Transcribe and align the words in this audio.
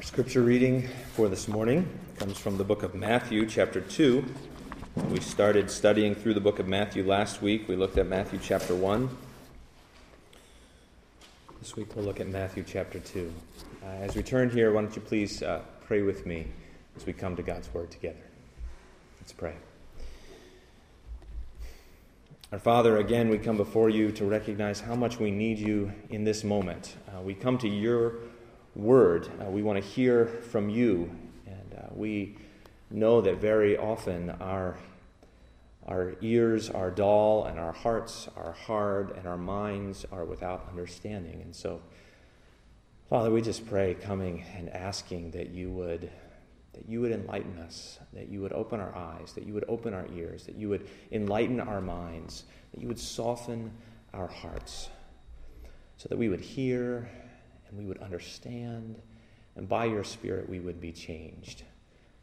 Our 0.00 0.04
scripture 0.04 0.40
reading 0.40 0.88
for 1.12 1.28
this 1.28 1.46
morning 1.46 1.86
comes 2.16 2.38
from 2.38 2.56
the 2.56 2.64
book 2.64 2.82
of 2.82 2.94
Matthew, 2.94 3.44
chapter 3.44 3.82
2. 3.82 4.24
We 5.10 5.20
started 5.20 5.70
studying 5.70 6.14
through 6.14 6.32
the 6.32 6.40
book 6.40 6.58
of 6.58 6.66
Matthew 6.66 7.06
last 7.06 7.42
week. 7.42 7.68
We 7.68 7.76
looked 7.76 7.98
at 7.98 8.06
Matthew 8.06 8.38
chapter 8.42 8.74
1. 8.74 9.10
This 11.60 11.76
week 11.76 11.94
we'll 11.94 12.06
look 12.06 12.18
at 12.18 12.28
Matthew 12.28 12.64
chapter 12.66 12.98
2. 12.98 13.30
Uh, 13.82 13.86
as 14.00 14.16
we 14.16 14.22
turn 14.22 14.48
here, 14.48 14.72
why 14.72 14.80
don't 14.80 14.96
you 14.96 15.02
please 15.02 15.42
uh, 15.42 15.60
pray 15.84 16.00
with 16.00 16.24
me 16.24 16.46
as 16.96 17.04
we 17.04 17.12
come 17.12 17.36
to 17.36 17.42
God's 17.42 17.68
word 17.74 17.90
together? 17.90 18.24
Let's 19.20 19.34
pray. 19.34 19.56
Our 22.52 22.58
Father, 22.58 22.96
again, 22.96 23.28
we 23.28 23.36
come 23.36 23.58
before 23.58 23.90
you 23.90 24.12
to 24.12 24.24
recognize 24.24 24.80
how 24.80 24.94
much 24.94 25.18
we 25.18 25.30
need 25.30 25.58
you 25.58 25.92
in 26.08 26.24
this 26.24 26.42
moment. 26.42 26.96
Uh, 27.06 27.20
we 27.20 27.34
come 27.34 27.58
to 27.58 27.68
your 27.68 28.14
word. 28.74 29.28
Uh, 29.40 29.50
we 29.50 29.62
want 29.62 29.82
to 29.82 29.88
hear 29.88 30.26
from 30.26 30.68
you. 30.68 31.10
And 31.46 31.74
uh, 31.78 31.86
we 31.94 32.36
know 32.90 33.20
that 33.20 33.36
very 33.36 33.76
often 33.76 34.30
our, 34.40 34.76
our 35.86 36.14
ears 36.20 36.70
are 36.70 36.90
dull 36.90 37.44
and 37.44 37.58
our 37.58 37.72
hearts 37.72 38.28
are 38.36 38.52
hard 38.52 39.16
and 39.16 39.26
our 39.26 39.38
minds 39.38 40.04
are 40.12 40.24
without 40.24 40.66
understanding. 40.70 41.40
And 41.42 41.54
so, 41.54 41.80
Father, 43.08 43.30
we 43.30 43.42
just 43.42 43.66
pray 43.66 43.94
coming 43.94 44.44
and 44.56 44.68
asking 44.70 45.32
that 45.32 45.50
you 45.50 45.70
would 45.70 46.10
that 46.72 46.88
you 46.88 47.00
would 47.00 47.10
enlighten 47.10 47.58
us, 47.58 47.98
that 48.12 48.28
you 48.28 48.40
would 48.40 48.52
open 48.52 48.80
our 48.80 48.94
eyes, 48.94 49.32
that 49.32 49.44
you 49.44 49.52
would 49.52 49.64
open 49.68 49.92
our 49.92 50.06
ears, 50.14 50.44
that 50.44 50.54
you 50.54 50.68
would 50.68 50.88
enlighten 51.10 51.60
our 51.60 51.80
minds, 51.80 52.44
that 52.72 52.80
you 52.80 52.86
would 52.86 52.98
soften 52.98 53.72
our 54.14 54.28
hearts, 54.28 54.88
so 55.96 56.08
that 56.08 56.16
we 56.16 56.28
would 56.28 56.40
hear 56.40 57.10
and 57.70 57.78
we 57.78 57.86
would 57.86 57.98
understand, 57.98 59.00
and 59.56 59.68
by 59.68 59.84
your 59.86 60.04
Spirit 60.04 60.48
we 60.48 60.60
would 60.60 60.80
be 60.80 60.92
changed. 60.92 61.62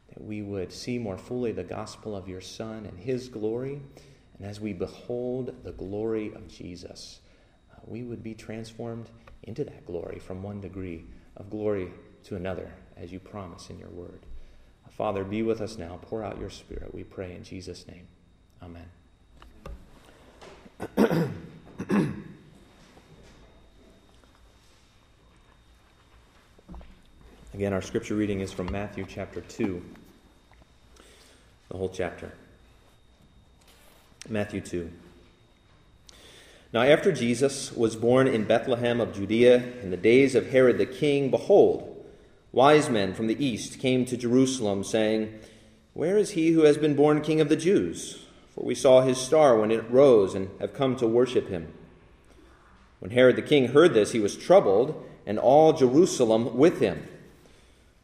That 0.08 0.22
we 0.22 0.42
would 0.42 0.72
see 0.72 0.98
more 0.98 1.18
fully 1.18 1.52
the 1.52 1.64
gospel 1.64 2.16
of 2.16 2.28
your 2.28 2.40
Son 2.40 2.86
and 2.86 2.98
his 2.98 3.28
glory, 3.28 3.80
and 4.38 4.46
as 4.46 4.60
we 4.60 4.72
behold 4.72 5.54
the 5.64 5.72
glory 5.72 6.32
of 6.34 6.48
Jesus, 6.48 7.20
uh, 7.72 7.80
we 7.86 8.02
would 8.02 8.22
be 8.22 8.34
transformed 8.34 9.10
into 9.42 9.64
that 9.64 9.86
glory 9.86 10.18
from 10.18 10.42
one 10.42 10.60
degree 10.60 11.04
of 11.36 11.50
glory 11.50 11.90
to 12.24 12.36
another, 12.36 12.70
as 12.96 13.12
you 13.12 13.18
promise 13.18 13.70
in 13.70 13.78
your 13.78 13.90
word. 13.90 14.20
Uh, 14.86 14.90
Father, 14.90 15.24
be 15.24 15.42
with 15.42 15.60
us 15.60 15.78
now. 15.78 15.98
Pour 16.02 16.22
out 16.22 16.38
your 16.38 16.50
Spirit, 16.50 16.94
we 16.94 17.04
pray 17.04 17.34
in 17.34 17.42
Jesus' 17.42 17.86
name. 17.86 18.06
Amen. 18.62 18.88
Again, 27.58 27.72
our 27.72 27.82
scripture 27.82 28.14
reading 28.14 28.38
is 28.38 28.52
from 28.52 28.70
Matthew 28.70 29.04
chapter 29.08 29.40
2, 29.40 29.82
the 31.70 31.76
whole 31.76 31.88
chapter. 31.88 32.30
Matthew 34.28 34.60
2. 34.60 34.88
Now, 36.72 36.82
after 36.82 37.10
Jesus 37.10 37.72
was 37.72 37.96
born 37.96 38.28
in 38.28 38.44
Bethlehem 38.44 39.00
of 39.00 39.12
Judea 39.12 39.56
in 39.82 39.90
the 39.90 39.96
days 39.96 40.36
of 40.36 40.50
Herod 40.50 40.78
the 40.78 40.86
king, 40.86 41.32
behold, 41.32 42.06
wise 42.52 42.88
men 42.88 43.12
from 43.12 43.26
the 43.26 43.44
east 43.44 43.80
came 43.80 44.04
to 44.04 44.16
Jerusalem, 44.16 44.84
saying, 44.84 45.36
Where 45.94 46.16
is 46.16 46.30
he 46.30 46.52
who 46.52 46.62
has 46.62 46.78
been 46.78 46.94
born 46.94 47.22
king 47.22 47.40
of 47.40 47.48
the 47.48 47.56
Jews? 47.56 48.24
For 48.54 48.64
we 48.64 48.76
saw 48.76 49.00
his 49.00 49.18
star 49.18 49.58
when 49.58 49.72
it 49.72 49.90
rose 49.90 50.36
and 50.36 50.48
have 50.60 50.74
come 50.74 50.94
to 50.94 51.08
worship 51.08 51.48
him. 51.48 51.72
When 53.00 53.10
Herod 53.10 53.34
the 53.34 53.42
king 53.42 53.66
heard 53.66 53.94
this, 53.94 54.12
he 54.12 54.20
was 54.20 54.36
troubled, 54.36 55.04
and 55.26 55.40
all 55.40 55.72
Jerusalem 55.72 56.56
with 56.56 56.78
him. 56.78 57.02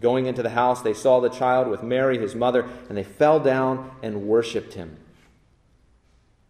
Going 0.00 0.26
into 0.26 0.42
the 0.42 0.50
house, 0.50 0.82
they 0.82 0.94
saw 0.94 1.20
the 1.20 1.28
child 1.28 1.68
with 1.68 1.82
Mary, 1.82 2.18
his 2.18 2.34
mother, 2.34 2.68
and 2.88 2.98
they 2.98 3.04
fell 3.04 3.38
down 3.38 3.92
and 4.02 4.26
worshipped 4.26 4.74
him. 4.74 4.96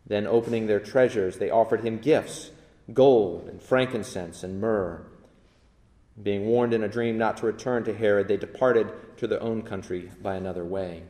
Then, 0.07 0.27
opening 0.27 0.67
their 0.67 0.81
treasures, 0.81 1.39
they 1.39 1.51
offered 1.51 1.81
him 1.81 1.99
gifts 1.99 2.51
gold 2.93 3.49
and 3.49 3.63
frankincense 3.63 4.43
and 4.43 4.61
myrrh. 4.61 5.03
Being 6.23 6.47
warned 6.47 6.75
in 6.75 6.85
a 6.85 6.89
dream 6.89 7.17
not 7.17 7.39
to 7.39 7.47
return 7.47 7.85
to 7.85 7.95
Herod, 7.95 8.29
they 8.29 8.37
departed 8.37 8.93
to 9.17 9.27
their 9.27 9.43
own 9.43 9.63
country 9.63 10.11
by 10.23 10.35
another 10.37 10.65
way. 10.65 11.03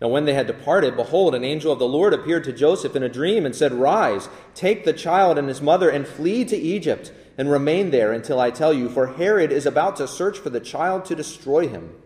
Now, 0.00 0.08
when 0.08 0.24
they 0.24 0.34
had 0.34 0.48
departed, 0.48 0.96
behold, 0.96 1.34
an 1.34 1.44
angel 1.44 1.70
of 1.70 1.78
the 1.78 1.86
Lord 1.86 2.12
appeared 2.12 2.42
to 2.44 2.52
Joseph 2.52 2.96
in 2.96 3.04
a 3.04 3.08
dream 3.08 3.46
and 3.46 3.54
said, 3.54 3.72
Rise, 3.72 4.28
take 4.54 4.84
the 4.84 4.92
child 4.92 5.38
and 5.38 5.46
his 5.46 5.62
mother, 5.62 5.88
and 5.90 6.08
flee 6.08 6.44
to 6.46 6.56
Egypt 6.56 7.12
and 7.42 7.50
remain 7.50 7.90
there 7.90 8.12
until 8.12 8.38
I 8.38 8.52
tell 8.52 8.72
you, 8.72 8.88
for 8.88 9.14
Herod 9.14 9.50
is 9.50 9.66
about 9.66 9.96
to 9.96 10.06
search 10.06 10.38
for 10.38 10.48
the 10.48 10.60
child 10.60 11.04
to 11.06 11.16
destroy 11.16 11.66
him. 11.66 11.96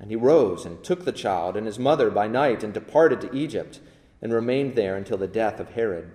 And 0.00 0.10
he 0.10 0.16
rose 0.16 0.66
and 0.66 0.82
took 0.82 1.04
the 1.04 1.12
child 1.12 1.56
and 1.56 1.64
his 1.64 1.78
mother 1.78 2.10
by 2.10 2.26
night 2.26 2.64
and 2.64 2.74
departed 2.74 3.20
to 3.20 3.32
Egypt 3.32 3.78
and 4.20 4.32
remained 4.32 4.74
there 4.74 4.96
until 4.96 5.16
the 5.16 5.28
death 5.28 5.60
of 5.60 5.74
Herod. 5.74 6.10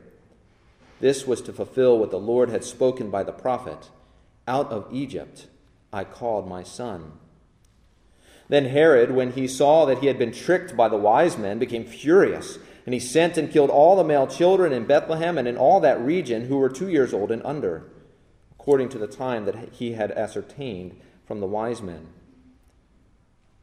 This 0.99 1.25
was 1.25 1.41
to 1.43 1.53
fulfill 1.53 1.97
what 1.97 2.11
the 2.11 2.19
Lord 2.19 2.49
had 2.49 2.65
spoken 2.65 3.09
by 3.09 3.23
the 3.23 3.31
prophet 3.31 3.89
Out 4.45 4.69
of 4.69 4.89
Egypt 4.91 5.47
I 5.93 6.03
called 6.03 6.49
my 6.49 6.63
son. 6.63 7.13
Then 8.49 8.65
Herod, 8.65 9.11
when 9.11 9.31
he 9.31 9.47
saw 9.47 9.85
that 9.85 9.99
he 9.99 10.07
had 10.07 10.19
been 10.19 10.33
tricked 10.33 10.75
by 10.75 10.89
the 10.89 10.97
wise 10.97 11.37
men, 11.37 11.59
became 11.59 11.85
furious 11.85 12.59
and 12.85 12.93
he 12.93 12.99
sent 12.99 13.37
and 13.37 13.49
killed 13.49 13.69
all 13.69 13.95
the 13.95 14.03
male 14.03 14.27
children 14.27 14.73
in 14.73 14.85
Bethlehem 14.85 15.37
and 15.37 15.47
in 15.47 15.55
all 15.55 15.79
that 15.79 16.01
region 16.01 16.47
who 16.47 16.57
were 16.57 16.67
two 16.67 16.89
years 16.89 17.13
old 17.13 17.31
and 17.31 17.41
under, 17.45 17.85
according 18.61 18.89
to 18.89 18.99
the 18.99 19.07
time 19.07 19.45
that 19.45 19.55
he 19.71 19.93
had 19.93 20.11
ascertained 20.11 20.95
from 21.25 21.39
the 21.39 21.47
wise 21.47 21.81
men. 21.81 22.05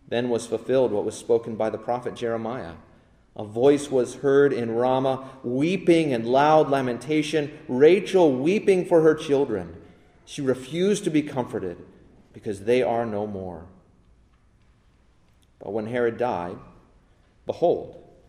Then 0.08 0.28
was 0.28 0.48
fulfilled 0.48 0.90
what 0.90 1.04
was 1.04 1.16
spoken 1.16 1.54
by 1.54 1.70
the 1.70 1.78
prophet 1.78 2.16
Jeremiah. 2.16 2.72
A 3.36 3.44
voice 3.44 3.92
was 3.92 4.16
heard 4.16 4.52
in 4.52 4.72
Ramah, 4.72 5.30
weeping 5.44 6.12
and 6.12 6.26
loud 6.26 6.68
lamentation, 6.68 7.56
Rachel 7.68 8.32
weeping 8.32 8.86
for 8.86 9.02
her 9.02 9.14
children. 9.14 9.76
She 10.24 10.42
refused 10.42 11.04
to 11.04 11.10
be 11.10 11.22
comforted 11.22 11.78
because 12.32 12.64
they 12.64 12.82
are 12.82 13.06
no 13.06 13.24
more. 13.24 13.66
But 15.60 15.72
when 15.72 15.86
Herod 15.86 16.18
died, 16.18 16.58
behold, 17.46 18.02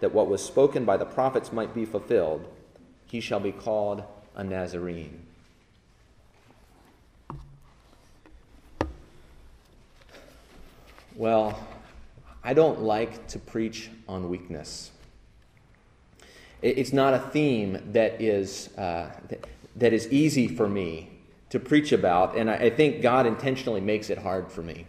that 0.00 0.12
what 0.12 0.28
was 0.28 0.44
spoken 0.44 0.84
by 0.84 0.96
the 0.96 1.04
prophets 1.04 1.52
might 1.52 1.74
be 1.74 1.84
fulfilled, 1.84 2.46
he 3.06 3.20
shall 3.20 3.40
be 3.40 3.52
called 3.52 4.02
a 4.34 4.44
Nazarene. 4.44 5.26
Well, 11.16 11.58
I 12.44 12.54
don't 12.54 12.80
like 12.80 13.26
to 13.28 13.38
preach 13.38 13.90
on 14.08 14.28
weakness. 14.28 14.92
It's 16.62 16.92
not 16.92 17.14
a 17.14 17.18
theme 17.18 17.80
that 17.92 18.20
is, 18.20 18.68
uh, 18.76 19.10
that 19.76 19.92
is 19.92 20.08
easy 20.08 20.48
for 20.48 20.68
me 20.68 21.10
to 21.50 21.58
preach 21.58 21.92
about, 21.92 22.36
and 22.36 22.50
I 22.50 22.70
think 22.70 23.00
God 23.00 23.26
intentionally 23.26 23.80
makes 23.80 24.10
it 24.10 24.18
hard 24.18 24.50
for 24.50 24.62
me. 24.62 24.86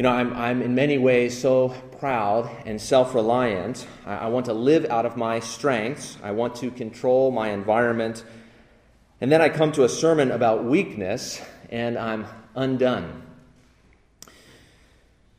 You 0.00 0.04
know, 0.04 0.12
I'm, 0.12 0.32
I'm 0.32 0.62
in 0.62 0.74
many 0.74 0.96
ways 0.96 1.38
so 1.38 1.68
proud 1.98 2.50
and 2.64 2.80
self 2.80 3.14
reliant. 3.14 3.86
I, 4.06 4.14
I 4.14 4.26
want 4.28 4.46
to 4.46 4.54
live 4.54 4.86
out 4.86 5.04
of 5.04 5.18
my 5.18 5.40
strengths, 5.40 6.16
I 6.22 6.30
want 6.30 6.56
to 6.56 6.70
control 6.70 7.30
my 7.30 7.50
environment. 7.50 8.24
And 9.20 9.30
then 9.30 9.42
I 9.42 9.50
come 9.50 9.72
to 9.72 9.84
a 9.84 9.90
sermon 9.90 10.30
about 10.30 10.64
weakness, 10.64 11.42
and 11.68 11.98
I'm 11.98 12.24
undone. 12.54 13.24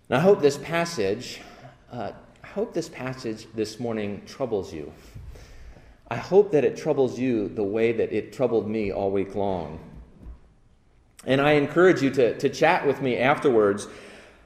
And 0.09 0.17
I 0.17 0.19
hope 0.19 0.43
this 0.43 0.59
passage, 0.59 1.41
uh, 1.91 2.11
I 2.43 2.47
hope 2.47 2.75
this 2.75 2.87
passage 2.87 3.47
this 3.55 3.79
morning 3.79 4.21
troubles 4.27 4.71
you. 4.71 4.93
I 6.07 6.17
hope 6.17 6.51
that 6.51 6.63
it 6.63 6.77
troubles 6.77 7.17
you 7.17 7.49
the 7.49 7.63
way 7.63 7.93
that 7.93 8.13
it 8.13 8.31
troubled 8.31 8.69
me 8.69 8.91
all 8.91 9.09
week 9.09 9.33
long. 9.33 9.79
And 11.25 11.41
I 11.41 11.53
encourage 11.53 12.03
you 12.03 12.11
to, 12.11 12.37
to 12.37 12.47
chat 12.47 12.85
with 12.85 13.01
me 13.01 13.17
afterwards 13.17 13.87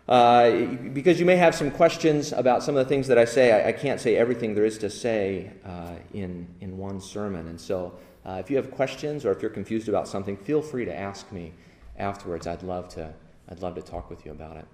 uh, 0.08 0.52
because 0.94 1.20
you 1.20 1.26
may 1.26 1.36
have 1.36 1.56
some 1.56 1.72
questions 1.72 2.32
about 2.32 2.62
some 2.62 2.78
of 2.78 2.86
the 2.86 2.90
things 2.90 3.08
that 3.08 3.18
I 3.18 3.26
say. 3.26 3.52
I, 3.52 3.70
I 3.70 3.72
can't 3.72 4.00
say 4.00 4.16
everything 4.16 4.54
there 4.54 4.66
is 4.66 4.78
to 4.80 4.90
say 4.90 5.52
uh, 5.66 5.96
in, 6.14 6.48
in 6.62 6.78
one 6.78 7.02
sermon. 7.02 7.48
And 7.48 7.60
so, 7.60 7.94
uh, 8.26 8.38
if 8.40 8.50
you 8.50 8.58
have 8.58 8.72
questions 8.72 9.26
or 9.26 9.32
if 9.32 9.42
you're 9.42 9.52
confused 9.52 9.90
about 9.90 10.08
something, 10.08 10.38
feel 10.38 10.62
free 10.62 10.86
to 10.86 10.96
ask 10.96 11.32
me 11.32 11.54
afterwards. 11.98 12.46
I'd 12.46 12.64
love 12.64 12.90
to, 12.90 13.14
I'd 13.50 13.62
love 13.62 13.76
to 13.76 13.82
talk 13.82 14.10
with 14.10 14.26
you 14.26 14.32
about 14.32 14.58
it. 14.58 14.66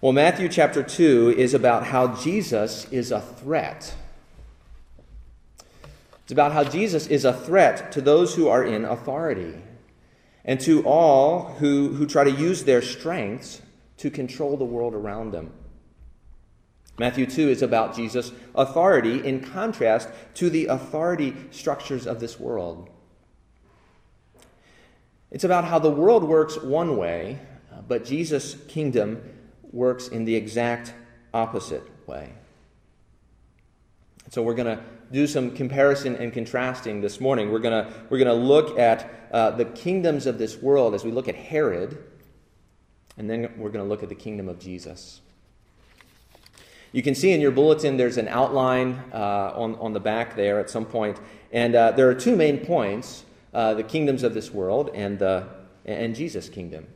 Well, 0.00 0.12
Matthew 0.12 0.48
chapter 0.48 0.82
2 0.82 1.34
is 1.36 1.52
about 1.52 1.84
how 1.86 2.14
Jesus 2.14 2.90
is 2.92 3.10
a 3.10 3.20
threat. 3.20 3.94
It's 6.22 6.32
about 6.32 6.52
how 6.52 6.64
Jesus 6.64 7.08
is 7.08 7.24
a 7.24 7.32
threat 7.32 7.90
to 7.92 8.00
those 8.00 8.36
who 8.36 8.48
are 8.48 8.64
in 8.64 8.84
authority 8.84 9.54
and 10.44 10.60
to 10.60 10.82
all 10.84 11.54
who, 11.58 11.88
who 11.94 12.06
try 12.06 12.24
to 12.24 12.30
use 12.30 12.64
their 12.64 12.82
strengths 12.82 13.62
to 13.98 14.10
control 14.10 14.56
the 14.56 14.64
world 14.64 14.94
around 14.94 15.32
them. 15.32 15.52
Matthew 16.98 17.26
2 17.26 17.48
is 17.48 17.62
about 17.62 17.96
Jesus' 17.96 18.32
authority 18.54 19.26
in 19.26 19.40
contrast 19.40 20.08
to 20.34 20.50
the 20.50 20.66
authority 20.66 21.34
structures 21.50 22.06
of 22.06 22.20
this 22.20 22.38
world. 22.38 22.90
It's 25.30 25.44
about 25.44 25.64
how 25.64 25.78
the 25.78 25.90
world 25.90 26.24
works 26.24 26.58
one 26.58 26.96
way, 26.96 27.38
but 27.88 28.04
Jesus' 28.04 28.56
kingdom 28.68 29.22
works 29.70 30.08
in 30.08 30.24
the 30.24 30.34
exact 30.34 30.92
opposite 31.32 31.84
way. 32.06 32.32
So 34.30 34.42
we're 34.42 34.54
going 34.54 34.76
to 34.76 34.82
do 35.10 35.26
some 35.26 35.52
comparison 35.52 36.16
and 36.16 36.32
contrasting 36.32 37.00
this 37.00 37.20
morning. 37.20 37.50
We're 37.50 37.58
going 37.58 37.84
to 37.84 37.92
we're 38.10 38.18
going 38.18 38.28
to 38.28 38.46
look 38.46 38.78
at 38.78 39.10
uh, 39.30 39.50
the 39.52 39.64
kingdoms 39.64 40.26
of 40.26 40.38
this 40.38 40.56
world 40.56 40.94
as 40.94 41.04
we 41.04 41.10
look 41.10 41.28
at 41.28 41.34
Herod, 41.34 41.98
and 43.16 43.28
then 43.28 43.52
we're 43.56 43.70
going 43.70 43.84
to 43.84 43.88
look 43.88 44.02
at 44.02 44.08
the 44.08 44.14
kingdom 44.14 44.48
of 44.48 44.58
Jesus. 44.58 45.20
You 46.92 47.02
can 47.02 47.14
see 47.14 47.32
in 47.32 47.40
your 47.40 47.52
bulletin 47.52 47.96
there's 47.96 48.16
an 48.16 48.28
outline 48.28 49.00
uh, 49.12 49.52
on, 49.54 49.76
on 49.76 49.92
the 49.92 50.00
back 50.00 50.34
there 50.34 50.58
at 50.58 50.70
some 50.70 50.84
point, 50.84 51.20
and 51.52 51.74
uh, 51.74 51.92
there 51.92 52.08
are 52.08 52.14
two 52.14 52.34
main 52.34 52.58
points 52.58 53.24
uh, 53.52 53.74
the 53.74 53.82
kingdoms 53.82 54.22
of 54.22 54.34
this 54.34 54.50
world 54.50 54.90
and, 54.94 55.18
the, 55.18 55.46
and 55.84 56.14
Jesus' 56.14 56.48
kingdom. 56.48 56.86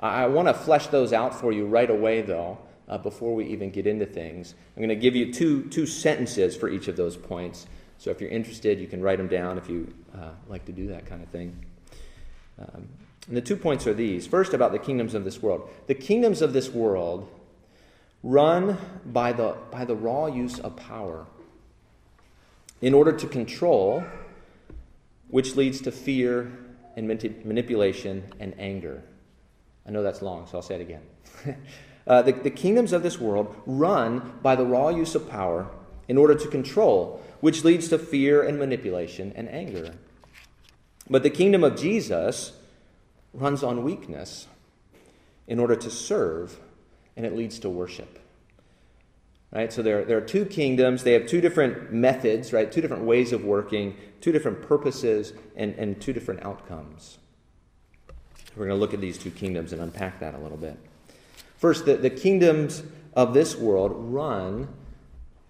I, 0.00 0.24
I 0.24 0.26
want 0.26 0.48
to 0.48 0.54
flesh 0.54 0.88
those 0.88 1.12
out 1.12 1.34
for 1.34 1.52
you 1.52 1.66
right 1.66 1.90
away, 1.90 2.22
though 2.22 2.58
uh, 2.88 2.98
before 2.98 3.34
we 3.34 3.46
even 3.46 3.70
get 3.70 3.86
into 3.86 4.06
things. 4.06 4.54
I'm 4.76 4.82
going 4.82 4.88
to 4.88 4.96
give 4.96 5.14
you 5.14 5.32
two, 5.32 5.64
two 5.64 5.86
sentences 5.86 6.56
for 6.56 6.68
each 6.68 6.88
of 6.88 6.96
those 6.96 7.16
points. 7.16 7.66
So 7.98 8.10
if 8.10 8.20
you're 8.20 8.30
interested, 8.30 8.78
you 8.80 8.86
can 8.86 9.02
write 9.02 9.18
them 9.18 9.28
down 9.28 9.58
if 9.58 9.68
you 9.68 9.92
uh, 10.14 10.30
like 10.48 10.64
to 10.66 10.72
do 10.72 10.86
that 10.88 11.06
kind 11.06 11.22
of 11.22 11.28
thing. 11.28 11.64
Um, 12.58 12.88
and 13.26 13.36
the 13.36 13.42
two 13.42 13.56
points 13.56 13.86
are 13.86 13.94
these. 13.94 14.26
First, 14.26 14.54
about 14.54 14.72
the 14.72 14.78
kingdoms 14.78 15.14
of 15.14 15.24
this 15.24 15.42
world. 15.42 15.68
The 15.86 15.94
kingdoms 15.94 16.40
of 16.40 16.52
this 16.52 16.70
world 16.70 17.28
run 18.22 18.78
by 19.04 19.32
the, 19.32 19.56
by 19.70 19.84
the 19.84 19.94
raw 19.94 20.26
use 20.26 20.58
of 20.60 20.76
power 20.76 21.26
in 22.80 22.94
order 22.94 23.12
to 23.12 23.26
control, 23.26 24.04
which 25.28 25.56
leads 25.56 25.80
to 25.82 25.92
fear 25.92 26.52
and 26.96 27.06
manipulation 27.44 28.32
and 28.40 28.54
anger. 28.58 29.02
I 29.86 29.90
know 29.90 30.02
that's 30.02 30.22
long, 30.22 30.46
so 30.46 30.58
I'll 30.58 30.62
say 30.62 30.76
it 30.76 30.80
again. 30.80 31.02
Uh, 32.08 32.22
the, 32.22 32.32
the 32.32 32.50
kingdoms 32.50 32.94
of 32.94 33.02
this 33.02 33.20
world 33.20 33.54
run 33.66 34.32
by 34.40 34.56
the 34.56 34.64
raw 34.64 34.88
use 34.88 35.14
of 35.14 35.28
power 35.28 35.68
in 36.08 36.16
order 36.16 36.34
to 36.34 36.48
control, 36.48 37.22
which 37.40 37.64
leads 37.64 37.88
to 37.88 37.98
fear 37.98 38.42
and 38.42 38.58
manipulation 38.58 39.32
and 39.36 39.48
anger. 39.48 39.94
But 41.08 41.22
the 41.22 41.30
kingdom 41.30 41.64
of 41.64 41.76
Jesus 41.76 42.52
runs 43.32 43.62
on 43.62 43.82
weakness 43.82 44.46
in 45.46 45.58
order 45.58 45.76
to 45.76 45.90
serve, 45.90 46.58
and 47.16 47.24
it 47.24 47.34
leads 47.34 47.58
to 47.60 47.70
worship. 47.70 48.18
Right? 49.50 49.72
So 49.72 49.82
there, 49.82 50.04
there 50.04 50.18
are 50.18 50.22
two 50.22 50.44
kingdoms. 50.44 51.04
They 51.04 51.14
have 51.14 51.26
two 51.26 51.40
different 51.40 51.90
methods, 51.90 52.52
right? 52.52 52.70
Two 52.70 52.82
different 52.82 53.04
ways 53.04 53.32
of 53.32 53.44
working, 53.44 53.96
two 54.20 54.30
different 54.30 54.60
purposes, 54.60 55.32
and, 55.56 55.74
and 55.76 55.98
two 55.98 56.12
different 56.12 56.42
outcomes. 56.42 57.18
We're 58.56 58.66
going 58.66 58.76
to 58.76 58.80
look 58.80 58.92
at 58.92 59.00
these 59.00 59.16
two 59.16 59.30
kingdoms 59.30 59.72
and 59.72 59.80
unpack 59.80 60.20
that 60.20 60.34
a 60.34 60.38
little 60.38 60.58
bit. 60.58 60.78
First, 61.56 61.86
the, 61.86 61.96
the 61.96 62.10
kingdoms 62.10 62.82
of 63.14 63.32
this 63.32 63.56
world 63.56 63.92
run 63.94 64.68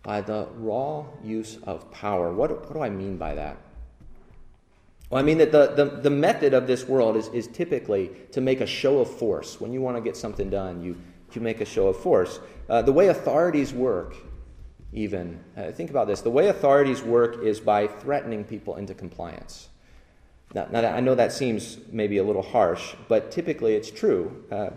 by 0.02 0.20
the 0.20 0.48
raw 0.56 1.04
use 1.22 1.58
of 1.64 1.90
power. 1.90 2.32
What, 2.32 2.50
what 2.50 2.74
do 2.74 2.80
I 2.80 2.90
mean 2.90 3.16
by 3.16 3.34
that? 3.34 3.56
Well, 5.10 5.20
I 5.20 5.24
mean 5.24 5.38
that 5.38 5.52
the, 5.52 5.68
the, 5.74 5.84
the 6.02 6.10
method 6.10 6.54
of 6.54 6.66
this 6.66 6.86
world 6.86 7.16
is, 7.16 7.28
is 7.28 7.46
typically 7.48 8.10
to 8.32 8.40
make 8.40 8.60
a 8.60 8.66
show 8.66 8.98
of 9.00 9.10
force. 9.10 9.60
When 9.60 9.72
you 9.72 9.80
want 9.80 9.96
to 9.96 10.02
get 10.02 10.16
something 10.16 10.50
done, 10.50 10.82
you, 10.82 10.96
you 11.32 11.40
make 11.40 11.60
a 11.60 11.64
show 11.64 11.88
of 11.88 11.96
force. 11.96 12.40
Uh, 12.68 12.82
the 12.82 12.92
way 12.92 13.08
authorities 13.08 13.72
work, 13.72 14.14
even, 14.92 15.42
uh, 15.56 15.72
think 15.72 15.90
about 15.90 16.06
this 16.06 16.20
the 16.20 16.30
way 16.30 16.48
authorities 16.48 17.02
work 17.02 17.42
is 17.42 17.60
by 17.60 17.86
threatening 17.86 18.44
people 18.44 18.76
into 18.76 18.94
compliance. 18.94 19.68
Now, 20.54 20.66
now, 20.70 20.94
I 20.94 21.00
know 21.00 21.14
that 21.14 21.32
seems 21.32 21.78
maybe 21.92 22.18
a 22.18 22.24
little 22.24 22.42
harsh, 22.42 22.94
but 23.06 23.30
typically 23.30 23.74
it's 23.74 23.90
true. 23.90 24.44
Uh, 24.50 24.70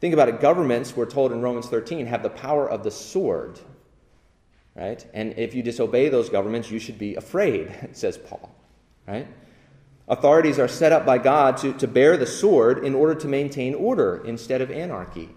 Think 0.00 0.14
about 0.14 0.30
it. 0.30 0.40
Governments, 0.40 0.96
we're 0.96 1.04
told 1.06 1.30
in 1.30 1.42
Romans 1.42 1.68
13, 1.68 2.06
have 2.06 2.22
the 2.22 2.30
power 2.30 2.68
of 2.68 2.82
the 2.82 2.90
sword. 2.90 3.60
Right? 4.80 5.04
And 5.12 5.34
if 5.36 5.54
you 5.54 5.62
disobey 5.62 6.08
those 6.08 6.30
governments, 6.30 6.70
you 6.70 6.78
should 6.78 6.98
be 6.98 7.14
afraid, 7.14 7.70
says 7.92 8.16
Paul. 8.16 8.50
Right? 9.06 9.26
Authorities 10.08 10.58
are 10.58 10.68
set 10.68 10.90
up 10.90 11.04
by 11.04 11.18
God 11.18 11.58
to, 11.58 11.74
to 11.74 11.86
bear 11.86 12.16
the 12.16 12.26
sword 12.26 12.82
in 12.82 12.94
order 12.94 13.14
to 13.14 13.28
maintain 13.28 13.74
order 13.74 14.24
instead 14.24 14.62
of 14.62 14.70
anarchy. 14.70 15.28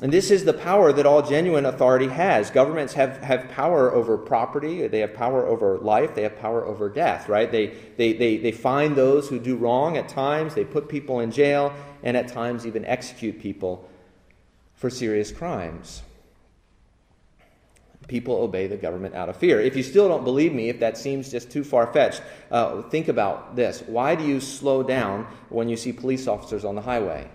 And 0.00 0.12
this 0.12 0.30
is 0.30 0.44
the 0.44 0.52
power 0.52 0.92
that 0.92 1.06
all 1.06 1.22
genuine 1.22 1.64
authority 1.64 2.08
has. 2.08 2.50
Governments 2.50 2.94
have, 2.94 3.18
have 3.18 3.50
power 3.50 3.92
over 3.92 4.18
property, 4.18 4.86
they 4.88 5.00
have 5.00 5.14
power 5.14 5.46
over 5.46 5.78
life, 5.78 6.14
they 6.14 6.22
have 6.22 6.38
power 6.38 6.64
over 6.64 6.88
death, 6.88 7.28
right? 7.28 7.50
They, 7.50 7.68
they, 7.96 8.12
they, 8.14 8.36
they 8.36 8.52
find 8.52 8.96
those 8.96 9.28
who 9.28 9.38
do 9.38 9.56
wrong 9.56 9.96
at 9.96 10.08
times, 10.08 10.54
they 10.54 10.64
put 10.64 10.88
people 10.88 11.20
in 11.20 11.30
jail, 11.30 11.72
and 12.02 12.16
at 12.16 12.28
times 12.28 12.66
even 12.66 12.84
execute 12.84 13.40
people 13.40 13.88
for 14.74 14.90
serious 14.90 15.32
crimes. 15.32 16.02
People 18.08 18.36
obey 18.36 18.66
the 18.66 18.76
government 18.76 19.14
out 19.14 19.28
of 19.28 19.36
fear. 19.36 19.60
If 19.60 19.76
you 19.76 19.82
still 19.82 20.08
don't 20.08 20.24
believe 20.24 20.52
me, 20.52 20.68
if 20.68 20.78
that 20.80 20.96
seems 20.96 21.30
just 21.30 21.50
too 21.50 21.64
far 21.64 21.92
fetched, 21.92 22.22
uh, 22.50 22.82
think 22.82 23.08
about 23.08 23.56
this. 23.56 23.82
Why 23.86 24.14
do 24.14 24.24
you 24.24 24.40
slow 24.40 24.82
down 24.82 25.26
when 25.48 25.68
you 25.68 25.76
see 25.76 25.92
police 25.92 26.26
officers 26.28 26.64
on 26.64 26.74
the 26.74 26.82
highway? 26.82 27.28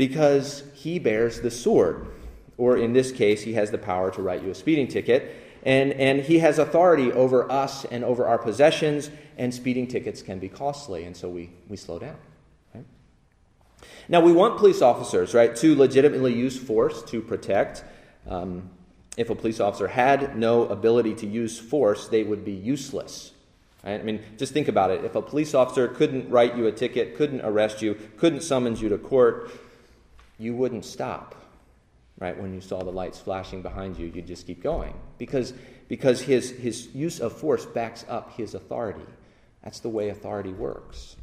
because 0.00 0.64
he 0.72 0.98
bears 0.98 1.42
the 1.42 1.50
sword. 1.50 2.06
Or 2.56 2.78
in 2.78 2.94
this 2.94 3.12
case, 3.12 3.42
he 3.42 3.52
has 3.52 3.70
the 3.70 3.76
power 3.76 4.10
to 4.12 4.22
write 4.22 4.42
you 4.42 4.48
a 4.50 4.54
speeding 4.54 4.88
ticket. 4.88 5.30
And, 5.62 5.92
and 5.92 6.22
he 6.22 6.38
has 6.38 6.58
authority 6.58 7.12
over 7.12 7.52
us 7.52 7.84
and 7.84 8.02
over 8.02 8.26
our 8.26 8.38
possessions, 8.38 9.10
and 9.36 9.52
speeding 9.52 9.86
tickets 9.86 10.22
can 10.22 10.38
be 10.38 10.48
costly, 10.48 11.04
and 11.04 11.14
so 11.14 11.28
we, 11.28 11.50
we 11.68 11.76
slow 11.76 11.98
down. 11.98 12.16
Now, 14.10 14.20
we 14.20 14.32
want 14.32 14.58
police 14.58 14.82
officers, 14.82 15.34
right, 15.34 15.54
to 15.54 15.76
legitimately 15.76 16.34
use 16.34 16.58
force 16.58 17.00
to 17.04 17.22
protect. 17.22 17.84
Um, 18.28 18.68
if 19.16 19.30
a 19.30 19.36
police 19.36 19.60
officer 19.60 19.86
had 19.86 20.36
no 20.36 20.66
ability 20.66 21.14
to 21.14 21.28
use 21.28 21.60
force, 21.60 22.08
they 22.08 22.24
would 22.24 22.44
be 22.44 22.50
useless. 22.50 23.30
Right? 23.84 24.00
I 24.00 24.02
mean, 24.02 24.20
just 24.36 24.52
think 24.52 24.66
about 24.66 24.90
it. 24.90 25.04
If 25.04 25.14
a 25.14 25.22
police 25.22 25.54
officer 25.54 25.86
couldn't 25.86 26.28
write 26.28 26.56
you 26.56 26.66
a 26.66 26.72
ticket, 26.72 27.16
couldn't 27.16 27.42
arrest 27.42 27.82
you, 27.82 27.96
couldn't 28.16 28.42
summons 28.42 28.82
you 28.82 28.88
to 28.88 28.98
court, 28.98 29.52
you 30.40 30.56
wouldn't 30.56 30.84
stop, 30.84 31.36
right? 32.18 32.36
When 32.36 32.52
you 32.52 32.60
saw 32.60 32.82
the 32.82 32.90
lights 32.90 33.20
flashing 33.20 33.62
behind 33.62 33.96
you, 33.96 34.10
you'd 34.12 34.26
just 34.26 34.44
keep 34.44 34.60
going 34.60 34.94
because, 35.18 35.54
because 35.86 36.20
his, 36.20 36.50
his 36.50 36.88
use 36.96 37.20
of 37.20 37.32
force 37.32 37.64
backs 37.64 38.04
up 38.08 38.36
his 38.36 38.54
authority. 38.54 39.06
That's 39.62 39.78
the 39.78 39.88
way 39.88 40.08
authority 40.08 40.50
works. 40.50 41.14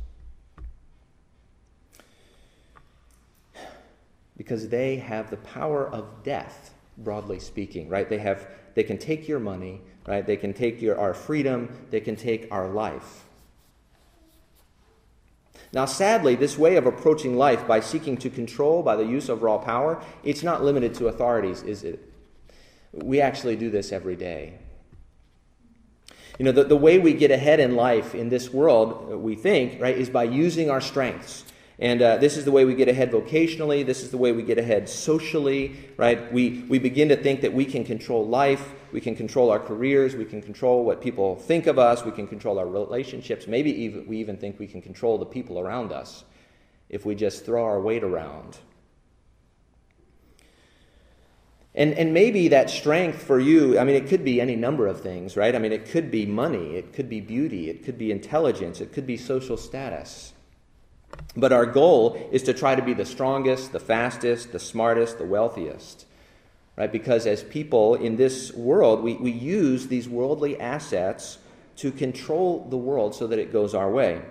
Because 4.38 4.70
they 4.70 4.98
have 4.98 5.30
the 5.30 5.38
power 5.38 5.90
of 5.90 6.24
death, 6.24 6.74
broadly 7.00 7.40
speaking, 7.40 7.90
right? 7.90 8.08
They, 8.08 8.20
have, 8.20 8.48
they 8.76 8.84
can 8.84 8.98
take 8.98 9.28
your 9.28 9.40
money, 9.40 9.82
right? 10.08 10.26
They 10.26 10.38
can 10.38 10.54
take 10.54 10.82
your, 10.82 10.98
our 10.98 11.14
freedom, 11.14 11.76
they 11.90 12.00
can 12.00 12.16
take 12.16 12.48
our 12.52 12.70
life. 12.70 13.26
Now, 15.74 15.86
sadly, 15.86 16.36
this 16.36 16.58
way 16.58 16.78
of 16.78 16.86
approaching 16.86 17.36
life 17.36 17.68
by 17.68 17.82
seeking 17.82 18.16
to 18.18 18.30
control 18.30 18.84
by 18.84 18.96
the 18.96 19.06
use 19.06 19.28
of 19.28 19.42
raw 19.42 19.58
power, 19.58 20.02
it's 20.24 20.44
not 20.44 20.64
limited 20.64 20.94
to 20.96 21.08
authorities, 21.08 21.64
is 21.64 21.84
it? 21.84 22.14
We 22.94 23.20
actually 23.20 23.58
do 23.58 23.70
this 23.70 23.92
every 23.92 24.16
day. 24.16 24.60
You 26.40 26.46
know, 26.46 26.52
the, 26.52 26.64
the 26.64 26.78
way 26.78 27.00
we 27.00 27.14
get 27.14 27.32
ahead 27.32 27.60
in 27.60 27.76
life 27.76 28.14
in 28.14 28.30
this 28.30 28.54
world, 28.54 29.10
we 29.22 29.36
think, 29.36 29.82
right, 29.82 29.98
is 29.98 30.10
by 30.10 30.24
using 30.24 30.70
our 30.70 30.80
strengths. 30.80 31.44
And 31.80 32.02
uh, 32.02 32.18
this 32.18 32.38
is 32.38 32.46
the 32.46 32.52
way 32.52 32.66
we 32.66 32.74
get 32.74 32.88
ahead 32.88 33.12
vocationally. 33.12 33.86
This 33.86 34.02
is 34.02 34.10
the 34.10 34.18
way 34.18 34.32
we 34.32 34.42
get 34.42 34.58
ahead 34.58 34.90
socially, 34.90 35.78
right? 35.96 36.32
We, 36.34 36.66
we 36.68 36.80
begin 36.80 37.10
to 37.10 37.16
think 37.16 37.42
that 37.42 37.54
we 37.54 37.66
can 37.66 37.84
control 37.84 38.26
life. 38.26 38.74
We 38.92 39.00
can 39.00 39.16
control 39.16 39.52
our 39.52 39.60
careers. 39.60 40.16
We 40.16 40.26
can 40.26 40.42
control 40.42 40.84
what 40.84 41.02
people 41.02 41.36
think 41.36 41.68
of 41.68 41.78
us. 41.78 42.04
We 42.04 42.12
can 42.12 42.28
control 42.28 42.58
our 42.58 42.66
relationships. 42.66 43.46
Maybe 43.46 43.72
even, 43.84 44.08
we 44.08 44.18
even 44.18 44.38
think 44.38 44.58
we 44.58 44.66
can 44.66 44.82
control 44.82 45.20
the 45.20 45.26
people 45.26 45.60
around 45.60 45.92
us 45.92 46.24
if 46.90 47.06
we 47.06 47.14
just 47.14 47.46
throw 47.46 47.64
our 47.64 47.80
weight 47.80 48.04
around. 48.04 48.58
And, 51.76 51.94
and 51.94 52.12
maybe 52.12 52.48
that 52.48 52.72
strength 52.72 53.22
for 53.22 53.40
you, 53.40 53.78
I 53.78 53.84
mean, 53.84 53.96
it 53.96 54.08
could 54.08 54.24
be 54.24 54.42
any 54.42 54.56
number 54.56 54.88
of 54.88 55.02
things, 55.02 55.38
right? 55.38 55.54
I 55.54 55.60
mean, 55.60 55.72
it 55.72 55.86
could 55.86 56.10
be 56.10 56.26
money, 56.26 56.76
it 56.76 56.92
could 56.92 57.08
be 57.08 57.22
beauty, 57.22 57.70
it 57.70 57.84
could 57.84 58.00
be 58.00 58.12
intelligence, 58.12 58.82
it 58.82 58.94
could 58.94 59.06
be 59.06 59.16
social 59.16 59.58
status. 59.58 60.34
But 61.36 61.54
our 61.54 61.66
goal 61.66 62.30
is 62.32 62.44
to 62.44 62.54
try 62.54 62.76
to 62.76 62.82
be 62.82 62.94
the 62.94 63.06
strongest, 63.06 63.72
the 63.72 63.80
fastest, 63.80 64.52
the 64.52 64.60
smartest, 64.60 65.20
the 65.20 65.26
wealthiest. 65.26 66.06
Right? 66.76 66.92
Because 66.92 67.26
as 67.26 67.44
people 67.44 67.96
in 67.96 68.18
this 68.18 68.54
world, 68.54 69.04
we, 69.04 69.16
we 69.16 69.32
use 69.32 69.88
these 69.88 70.08
worldly 70.08 70.60
assets 70.60 71.40
to 71.78 71.92
control 71.92 72.68
the 72.70 72.78
world 72.78 73.16
so 73.16 73.28
that 73.28 73.40
it 73.40 73.52
goes 73.52 73.76
our 73.76 73.90
way. 73.90 74.22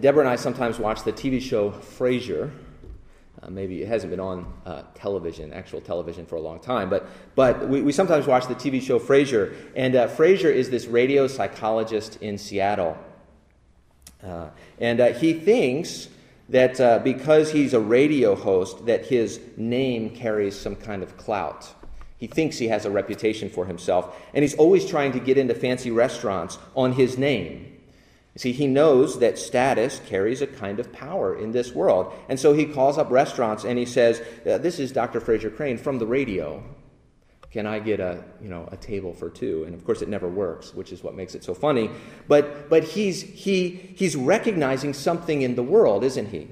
Deborah 0.00 0.22
and 0.22 0.28
I 0.28 0.36
sometimes 0.36 0.78
watch 0.78 1.04
the 1.04 1.12
TV 1.12 1.40
show 1.40 1.70
Frasier. 1.70 2.52
Uh, 3.42 3.50
maybe 3.50 3.82
it 3.82 3.88
hasn't 3.88 4.10
been 4.10 4.20
on 4.20 4.52
uh, 4.64 4.82
television, 4.94 5.52
actual 5.52 5.80
television, 5.80 6.24
for 6.24 6.36
a 6.36 6.40
long 6.40 6.58
time, 6.60 6.88
but, 6.88 7.06
but 7.34 7.68
we, 7.68 7.82
we 7.82 7.92
sometimes 7.92 8.26
watch 8.26 8.46
the 8.46 8.54
TV 8.54 8.80
show 8.80 8.98
Frasier. 8.98 9.54
And 9.76 9.94
uh, 9.94 10.08
Frasier 10.08 10.52
is 10.52 10.70
this 10.70 10.86
radio 10.86 11.26
psychologist 11.26 12.18
in 12.22 12.38
Seattle. 12.38 12.96
Uh, 14.24 14.48
and 14.80 15.00
uh, 15.00 15.12
he 15.12 15.32
thinks 15.34 16.08
that 16.48 16.80
uh, 16.80 16.98
because 17.00 17.50
he's 17.50 17.74
a 17.74 17.80
radio 17.80 18.34
host, 18.34 18.86
that 18.86 19.06
his 19.06 19.40
name 19.56 20.10
carries 20.10 20.58
some 20.58 20.76
kind 20.76 21.02
of 21.02 21.16
clout. 21.16 21.72
He 22.18 22.26
thinks 22.26 22.58
he 22.58 22.68
has 22.68 22.84
a 22.84 22.90
reputation 22.90 23.50
for 23.50 23.66
himself, 23.66 24.16
and 24.32 24.42
he's 24.42 24.54
always 24.54 24.86
trying 24.86 25.12
to 25.12 25.20
get 25.20 25.36
into 25.36 25.54
fancy 25.54 25.90
restaurants 25.90 26.58
on 26.74 26.92
his 26.92 27.18
name. 27.18 27.70
You 28.34 28.40
see, 28.40 28.52
he 28.52 28.66
knows 28.66 29.20
that 29.20 29.38
status 29.38 30.00
carries 30.06 30.42
a 30.42 30.46
kind 30.46 30.80
of 30.80 30.92
power 30.92 31.36
in 31.36 31.52
this 31.52 31.72
world. 31.72 32.12
And 32.28 32.38
so 32.38 32.52
he 32.52 32.64
calls 32.66 32.98
up 32.98 33.10
restaurants 33.10 33.64
and 33.64 33.78
he 33.78 33.86
says, 33.86 34.20
This 34.42 34.80
is 34.80 34.90
Dr. 34.90 35.20
Frasier 35.20 35.54
Crane 35.54 35.78
from 35.78 36.00
the 36.00 36.06
radio 36.06 36.62
can 37.54 37.66
I 37.66 37.78
get 37.78 38.00
a, 38.00 38.20
you 38.42 38.48
know, 38.48 38.68
a 38.72 38.76
table 38.76 39.12
for 39.12 39.30
two? 39.30 39.62
And 39.62 39.76
of 39.76 39.84
course 39.84 40.02
it 40.02 40.08
never 40.08 40.28
works, 40.28 40.74
which 40.74 40.90
is 40.90 41.04
what 41.04 41.14
makes 41.14 41.36
it 41.36 41.44
so 41.44 41.54
funny. 41.54 41.88
But, 42.26 42.68
but 42.68 42.82
he's, 42.82 43.22
he, 43.22 43.92
he's 43.94 44.16
recognizing 44.16 44.92
something 44.92 45.42
in 45.42 45.54
the 45.54 45.62
world, 45.62 46.02
isn't 46.02 46.30
he? 46.30 46.48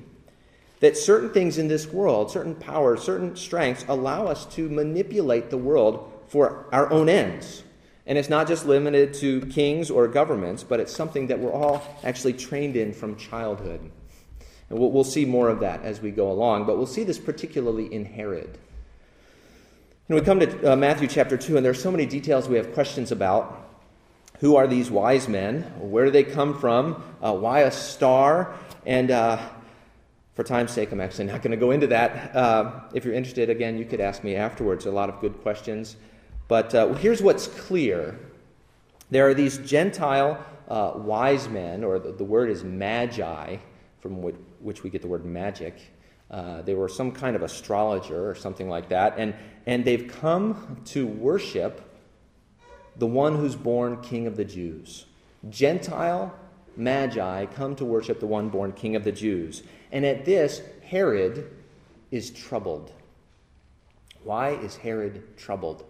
That 0.79 0.97
certain 0.97 1.31
things 1.31 1.59
in 1.59 1.67
this 1.67 1.89
world, 1.89 2.31
certain 2.31 2.55
powers, 2.55 3.03
certain 3.03 3.35
strengths 3.35 3.85
allow 3.89 4.29
us 4.29 4.47
to 4.55 4.69
manipulate 4.69 5.51
the 5.51 5.59
world 5.59 6.09
for 6.29 6.69
our 6.71 6.89
own 6.93 7.09
ends. 7.09 7.65
And 8.07 8.17
it's 8.17 8.29
not 8.29 8.47
just 8.47 8.65
limited 8.65 9.13
to 9.15 9.41
kings 9.47 9.91
or 9.91 10.07
governments, 10.07 10.63
but 10.63 10.79
it's 10.79 10.95
something 10.95 11.27
that 11.27 11.41
we're 11.41 11.53
all 11.53 11.83
actually 12.05 12.35
trained 12.35 12.77
in 12.77 12.93
from 12.93 13.17
childhood. 13.17 13.81
And 14.71 14.79
we'll, 14.79 14.93
we'll 14.93 15.03
see 15.03 15.25
more 15.25 15.49
of 15.49 15.59
that 15.61 15.83
as 15.83 16.01
we 16.01 16.13
go 16.13 16.31
along, 16.31 16.67
but 16.67 16.77
we'll 16.77 16.87
see 16.87 17.03
this 17.03 17.19
particularly 17.19 17.93
in 17.93 18.05
Herod. 18.05 18.57
And 20.13 20.21
we 20.21 20.27
come 20.27 20.41
to 20.41 20.75
uh, 20.75 20.77
Matthew 20.77 21.09
chapter 21.09 21.39
2, 21.39 21.57
and 21.57 21.65
there 21.65 21.71
are 21.71 21.75
so 21.75 21.91
many 21.91 22.05
details 22.05 22.47
we 22.47 22.59
have 22.59 22.75
questions 22.75 23.13
about. 23.13 23.67
Who 24.41 24.57
are 24.57 24.67
these 24.67 24.91
wise 24.91 25.27
men? 25.27 25.63
Where 25.79 26.05
do 26.05 26.11
they 26.11 26.23
come 26.23 26.61
from? 26.61 27.03
Uh, 27.23 27.33
why 27.33 27.61
a 27.61 27.71
star? 27.71 28.55
And 28.85 29.11
uh, 29.11 29.41
for 30.35 30.45
time's 30.45 30.71
sake, 30.71 30.93
I'm 30.93 31.01
actually 31.01 31.25
not 31.25 31.41
going 31.41 31.53
to 31.53 31.57
go 31.57 31.71
into 31.71 31.87
that. 31.87 32.37
Uh, 32.37 32.81
if 32.93 33.07
you're 33.07 33.15
interested, 33.15 33.49
again, 33.49 33.79
you 33.79 33.87
could 33.87 34.03
ask 34.03 34.23
me 34.23 34.37
afterwards. 34.37 34.85
A 34.85 34.91
lot 34.91 35.09
of 35.09 35.19
good 35.23 35.41
questions. 35.41 35.97
But 36.47 36.75
uh, 36.75 36.93
here's 36.93 37.23
what's 37.23 37.47
clear 37.47 38.21
there 39.11 39.27
are 39.27 39.33
these 39.33 39.57
Gentile 39.61 40.45
uh, 40.69 40.93
wise 40.95 41.49
men, 41.49 41.85
or 41.85 41.99
the, 41.99 42.13
the, 42.13 42.25
word 42.25 42.51
is 42.51 42.63
magi, 42.63 43.57
from 44.01 44.21
which, 44.21 44.37
which 44.61 44.83
we 44.83 44.91
get 44.91 45.01
the 45.01 45.09
word 45.09 45.25
magic. 45.25 45.91
Uh, 46.33 46.63
they 46.63 46.75
were 46.75 46.89
some 46.89 47.13
kind 47.13 47.37
of 47.37 47.43
astrologer 47.43 48.29
or 48.29 48.35
something 48.35 48.69
like 48.69 48.89
that, 48.89 49.15
and, 49.19 49.35
and 49.67 49.85
they've 49.85 50.09
come 50.21 50.81
to 50.87 51.07
worship 51.07 51.83
the 52.97 53.07
one 53.07 53.37
who's 53.37 53.55
born 53.55 54.01
King 54.01 54.27
of 54.27 54.37
the 54.37 54.45
Jews. 54.45 55.05
Gentile 55.49 56.35
magi 56.77 57.47
come 57.47 57.77
to 57.77 57.85
worship 57.85 58.21
the 58.21 58.27
one 58.27 58.49
born 58.49 58.73
King 58.73 58.97
of 58.97 59.05
the 59.05 59.13
Jews. 59.13 59.63
And 59.91 60.05
at 60.05 60.25
this, 60.25 60.63
Herod 60.85 61.51
is 62.11 62.31
troubled. 62.31 62.93
Why 64.25 64.51
is 64.51 64.77
Herod 64.77 65.37
troubled? 65.37 65.85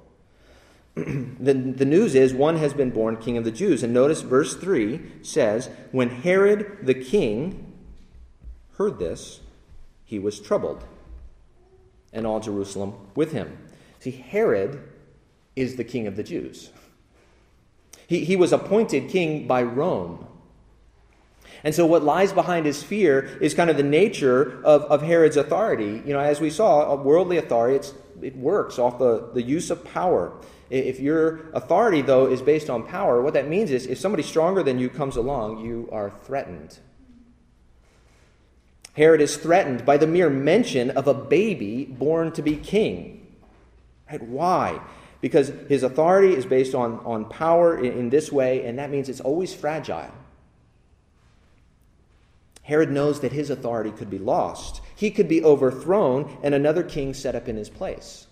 the, 0.95 1.55
the 1.55 1.85
news 1.85 2.15
is 2.15 2.35
one 2.35 2.57
has 2.57 2.75
been 2.75 2.91
born 2.91 3.17
King 3.17 3.37
of 3.37 3.45
the 3.45 3.51
Jews. 3.51 3.83
And 3.83 3.95
notice 3.95 4.23
verse 4.23 4.57
3 4.57 5.01
says, 5.23 5.71
When 5.91 6.11
Herod 6.11 6.79
the 6.83 6.95
king 6.95 7.73
heard 8.77 8.99
this, 8.99 9.41
he 10.13 10.19
was 10.19 10.39
troubled, 10.39 10.85
and 12.13 12.27
all 12.27 12.39
Jerusalem 12.39 12.93
with 13.15 13.33
him. 13.33 13.57
See, 13.99 14.11
Herod 14.11 14.79
is 15.57 15.77
the 15.77 15.85
king 15.85 16.07
of 16.07 16.17
the 16.17 16.23
Jews. 16.23 16.71
He, 18.07 18.27
he 18.27 18.37
was 18.37 18.53
appointed 18.53 19.09
king 19.09 19.47
by 19.47 19.63
Rome. 19.63 20.27
And 21.65 21.75
so, 21.75 21.87
what 21.87 22.03
lies 22.05 22.31
behind 22.31 22.67
his 22.67 22.83
fear 22.83 23.39
is 23.41 23.55
kind 23.55 23.71
of 23.71 23.79
the 23.79 23.83
nature 23.83 24.63
of, 24.65 24.83
of 24.83 25.01
Herod's 25.01 25.39
authority. 25.39 26.03
You 26.05 26.13
know, 26.13 26.21
as 26.21 26.43
we 26.43 26.51
saw, 26.51 26.93
a 26.93 26.97
worldly 26.97 27.39
authority, 27.39 27.89
it 28.21 28.37
works 28.37 28.79
off 28.79 28.99
the, 28.99 29.31
the 29.33 29.43
use 29.43 29.71
of 29.71 29.83
power. 29.83 30.31
If 30.69 31.01
your 31.01 31.51
authority, 31.55 32.03
though, 32.03 32.27
is 32.27 32.43
based 32.43 32.69
on 32.69 32.87
power, 32.87 33.23
what 33.23 33.33
that 33.33 33.49
means 33.49 33.71
is 33.71 33.87
if 33.87 33.99
somebody 33.99 34.25
stronger 34.25 34.63
than 34.63 34.79
you 34.79 34.91
comes 34.91 35.17
along, 35.17 35.65
you 35.65 35.89
are 35.91 36.13
threatened. 36.25 36.81
Herod 38.95 39.21
is 39.21 39.37
threatened 39.37 39.87
by 39.87 39.97
the 39.97 40.07
mere 40.07 40.29
mention 40.29 40.91
of 40.91 41.07
a 41.09 41.15
baby 41.15 41.87
born 41.87 42.33
to 42.33 42.43
be 42.43 42.57
king. 42.57 43.27
Right? 44.11 44.23
Why? 44.23 44.81
Because 45.21 45.53
his 45.69 45.83
authority 45.83 46.35
is 46.35 46.45
based 46.45 46.75
on, 46.75 46.99
on 47.05 47.25
power 47.27 47.79
in, 47.79 47.93
in 47.93 48.11
this 48.11 48.31
way, 48.31 48.65
and 48.67 48.79
that 48.79 48.91
means 48.91 49.09
it's 49.09 49.21
always 49.21 49.55
fragile. 49.55 50.11
Herod 52.63 52.91
knows 52.91 53.21
that 53.21 53.33
his 53.33 53.51
authority 53.51 53.91
could 53.91 54.11
be 54.11 54.19
lost. 54.19 54.83
He 54.95 55.11
could 55.11 55.29
be 55.29 55.43
overthrown 55.43 56.39
and 56.43 56.55
another 56.55 56.83
king 56.83 57.15
set 57.15 57.35
up 57.35 57.49
in 57.49 57.57
his 57.57 57.69
place. 57.69 58.27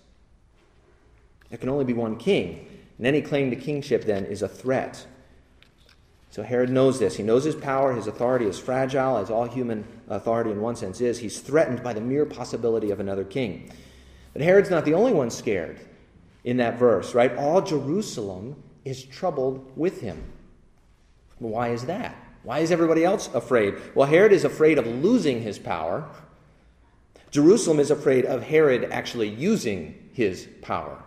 There 1.49 1.57
can 1.57 1.69
only 1.69 1.85
be 1.85 1.93
one 1.93 2.17
king, 2.17 2.65
and 2.97 3.07
any 3.07 3.21
claim 3.21 3.49
to 3.49 3.57
kingship 3.57 4.05
then 4.05 4.25
is 4.25 4.41
a 4.41 4.47
threat. 4.47 5.05
So 6.29 6.43
Herod 6.43 6.69
knows 6.69 6.97
this. 6.97 7.17
He 7.17 7.23
knows 7.23 7.43
his 7.43 7.55
power, 7.55 7.93
his 7.93 8.07
authority 8.07 8.45
is 8.45 8.57
fragile, 8.57 9.17
as 9.17 9.29
all 9.29 9.45
human 9.45 9.85
authority 10.15 10.51
in 10.51 10.61
one 10.61 10.75
sense 10.75 11.01
is. 11.01 11.19
He's 11.19 11.39
threatened 11.39 11.83
by 11.83 11.93
the 11.93 12.01
mere 12.01 12.25
possibility 12.25 12.91
of 12.91 12.99
another 12.99 13.23
king. 13.23 13.71
But 14.33 14.41
Herod's 14.41 14.69
not 14.69 14.85
the 14.85 14.93
only 14.93 15.13
one 15.13 15.29
scared 15.29 15.79
in 16.43 16.57
that 16.57 16.77
verse, 16.77 17.13
right? 17.13 17.35
All 17.37 17.61
Jerusalem 17.61 18.61
is 18.85 19.03
troubled 19.03 19.71
with 19.75 20.01
him. 20.01 20.23
Why 21.39 21.69
is 21.69 21.85
that? 21.85 22.15
Why 22.43 22.59
is 22.59 22.71
everybody 22.71 23.03
else 23.03 23.29
afraid? 23.33 23.75
Well, 23.93 24.07
Herod 24.07 24.31
is 24.31 24.45
afraid 24.45 24.77
of 24.77 24.87
losing 24.87 25.41
his 25.41 25.59
power. 25.59 26.07
Jerusalem 27.29 27.79
is 27.79 27.91
afraid 27.91 28.25
of 28.25 28.43
Herod 28.43 28.85
actually 28.91 29.29
using 29.29 30.09
his 30.13 30.47
power 30.61 31.03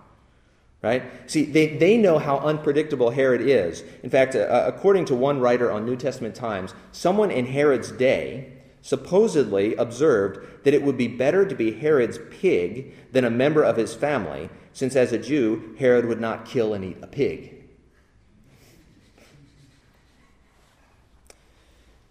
right? 0.84 1.02
See, 1.30 1.46
they, 1.46 1.78
they 1.78 1.96
know 1.96 2.18
how 2.18 2.36
unpredictable 2.40 3.08
Herod 3.08 3.40
is. 3.40 3.82
In 4.02 4.10
fact, 4.10 4.36
uh, 4.36 4.64
according 4.66 5.06
to 5.06 5.14
one 5.14 5.40
writer 5.40 5.72
on 5.72 5.86
New 5.86 5.96
Testament 5.96 6.34
Times, 6.34 6.74
someone 6.92 7.30
in 7.30 7.46
Herod's 7.46 7.90
day 7.90 8.52
supposedly 8.84 9.74
observed 9.76 10.62
that 10.62 10.74
it 10.74 10.82
would 10.82 10.98
be 10.98 11.08
better 11.08 11.46
to 11.46 11.54
be 11.54 11.72
Herod's 11.72 12.18
pig 12.30 12.92
than 13.12 13.24
a 13.24 13.30
member 13.30 13.62
of 13.62 13.78
his 13.78 13.94
family, 13.94 14.50
since 14.74 14.94
as 14.94 15.10
a 15.10 15.18
Jew, 15.18 15.74
Herod 15.78 16.04
would 16.04 16.20
not 16.20 16.44
kill 16.44 16.74
and 16.74 16.84
eat 16.84 16.98
a 17.00 17.06
pig. 17.06 17.64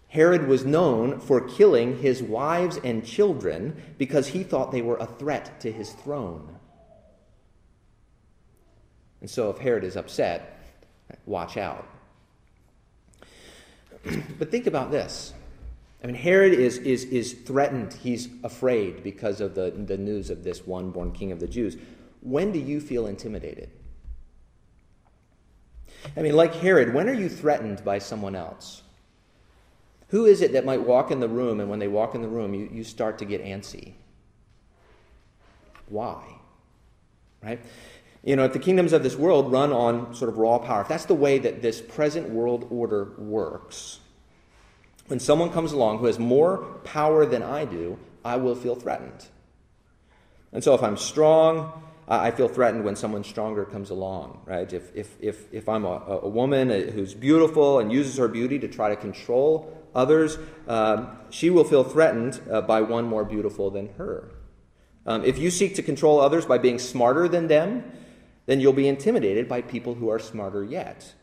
Herod 0.08 0.48
was 0.48 0.64
known 0.64 1.20
for 1.20 1.42
killing 1.42 1.98
his 1.98 2.20
wives 2.20 2.76
and 2.82 3.06
children 3.06 3.80
because 3.96 4.26
he 4.26 4.42
thought 4.42 4.72
they 4.72 4.82
were 4.82 4.96
a 4.96 5.06
threat 5.06 5.60
to 5.60 5.70
his 5.70 5.92
throne. 5.92 6.56
And 9.20 9.30
so, 9.30 9.48
if 9.50 9.58
Herod 9.58 9.84
is 9.84 9.96
upset, 9.96 10.58
watch 11.24 11.56
out. 11.56 11.86
but 14.38 14.50
think 14.50 14.66
about 14.66 14.90
this. 14.90 15.32
I 16.04 16.06
mean, 16.06 16.16
Herod 16.16 16.52
is, 16.52 16.76
is, 16.78 17.04
is 17.04 17.32
threatened. 17.32 17.94
He's 17.94 18.28
afraid 18.42 19.02
because 19.02 19.40
of 19.40 19.54
the, 19.54 19.70
the 19.70 19.96
news 19.96 20.28
of 20.28 20.44
this 20.44 20.66
one 20.66 20.90
born 20.90 21.12
king 21.12 21.32
of 21.32 21.40
the 21.40 21.48
Jews. 21.48 21.78
When 22.20 22.52
do 22.52 22.58
you 22.58 22.78
feel 22.78 23.06
intimidated? 23.06 23.70
I 26.14 26.20
mean, 26.20 26.36
like 26.36 26.54
Herod, 26.56 26.92
when 26.92 27.08
are 27.08 27.14
you 27.14 27.30
threatened 27.30 27.82
by 27.82 28.00
someone 28.00 28.36
else? 28.36 28.82
Who 30.08 30.26
is 30.26 30.42
it 30.42 30.52
that 30.52 30.66
might 30.66 30.82
walk 30.82 31.10
in 31.10 31.20
the 31.20 31.28
room, 31.28 31.58
and 31.58 31.70
when 31.70 31.78
they 31.78 31.88
walk 31.88 32.14
in 32.14 32.20
the 32.20 32.28
room, 32.28 32.52
you, 32.52 32.68
you 32.70 32.84
start 32.84 33.16
to 33.18 33.24
get 33.24 33.42
antsy? 33.42 33.94
Why? 35.88 36.22
Right? 37.42 37.60
You 38.22 38.36
know, 38.36 38.44
if 38.44 38.52
the 38.52 38.58
kingdoms 38.58 38.92
of 38.92 39.02
this 39.02 39.16
world 39.16 39.50
run 39.50 39.72
on 39.72 40.14
sort 40.14 40.28
of 40.28 40.36
raw 40.36 40.58
power, 40.58 40.82
if 40.82 40.88
that's 40.88 41.06
the 41.06 41.14
way 41.14 41.38
that 41.38 41.62
this 41.62 41.80
present 41.80 42.28
world 42.28 42.66
order 42.70 43.14
works, 43.16 44.00
when 45.06 45.20
someone 45.20 45.50
comes 45.50 45.72
along 45.72 45.98
who 45.98 46.06
has 46.06 46.18
more 46.18 46.58
power 46.84 47.26
than 47.26 47.42
I 47.42 47.64
do, 47.64 47.98
I 48.24 48.36
will 48.36 48.54
feel 48.54 48.74
threatened. 48.74 49.26
And 50.52 50.62
so 50.62 50.74
if 50.74 50.82
I'm 50.82 50.96
strong, 50.96 51.82
I 52.06 52.30
feel 52.30 52.48
threatened 52.48 52.84
when 52.84 52.96
someone 52.96 53.24
stronger 53.24 53.64
comes 53.64 53.90
along, 53.90 54.42
right? 54.44 54.70
If, 54.72 54.94
if, 54.94 55.16
if, 55.20 55.52
if 55.52 55.68
I'm 55.68 55.84
a, 55.84 56.20
a 56.22 56.28
woman 56.28 56.70
who's 56.70 57.14
beautiful 57.14 57.78
and 57.78 57.92
uses 57.92 58.18
her 58.18 58.28
beauty 58.28 58.58
to 58.58 58.68
try 58.68 58.90
to 58.90 58.96
control 58.96 59.82
others, 59.94 60.38
um, 60.68 61.16
she 61.30 61.50
will 61.50 61.64
feel 61.64 61.84
threatened 61.84 62.40
uh, 62.50 62.60
by 62.60 62.82
one 62.82 63.04
more 63.04 63.24
beautiful 63.24 63.70
than 63.70 63.88
her. 63.94 64.30
Um, 65.06 65.24
if 65.24 65.38
you 65.38 65.50
seek 65.50 65.74
to 65.76 65.82
control 65.82 66.20
others 66.20 66.46
by 66.46 66.58
being 66.58 66.78
smarter 66.78 67.28
than 67.28 67.48
them, 67.48 67.90
then 68.46 68.60
you'll 68.60 68.72
be 68.72 68.88
intimidated 68.88 69.48
by 69.48 69.62
people 69.62 69.94
who 69.94 70.10
are 70.10 70.18
smarter 70.18 70.62
yet. 70.62 71.14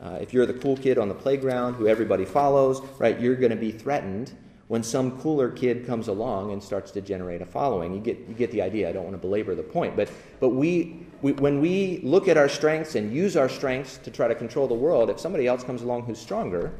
Uh, 0.00 0.18
if 0.20 0.32
you're 0.34 0.46
the 0.46 0.54
cool 0.54 0.76
kid 0.76 0.98
on 0.98 1.08
the 1.08 1.14
playground 1.14 1.74
who 1.74 1.86
everybody 1.86 2.24
follows, 2.24 2.80
right, 2.98 3.18
you're 3.20 3.36
going 3.36 3.50
to 3.50 3.56
be 3.56 3.70
threatened 3.70 4.32
when 4.68 4.82
some 4.82 5.20
cooler 5.20 5.50
kid 5.50 5.86
comes 5.86 6.08
along 6.08 6.52
and 6.52 6.62
starts 6.62 6.90
to 6.90 7.00
generate 7.00 7.42
a 7.42 7.46
following. 7.46 7.94
You 7.94 8.00
get, 8.00 8.18
you 8.28 8.34
get 8.34 8.50
the 8.50 8.62
idea. 8.62 8.88
I 8.88 8.92
don't 8.92 9.04
want 9.04 9.14
to 9.14 9.20
belabor 9.20 9.54
the 9.54 9.62
point. 9.62 9.94
But, 9.94 10.10
but 10.40 10.50
we, 10.50 11.06
we, 11.22 11.32
when 11.32 11.60
we 11.60 12.00
look 12.02 12.28
at 12.28 12.36
our 12.36 12.48
strengths 12.48 12.94
and 12.94 13.12
use 13.12 13.36
our 13.36 13.48
strengths 13.48 13.98
to 13.98 14.10
try 14.10 14.26
to 14.26 14.34
control 14.34 14.66
the 14.66 14.74
world, 14.74 15.10
if 15.10 15.20
somebody 15.20 15.46
else 15.46 15.62
comes 15.62 15.82
along 15.82 16.04
who's 16.04 16.18
stronger, 16.18 16.72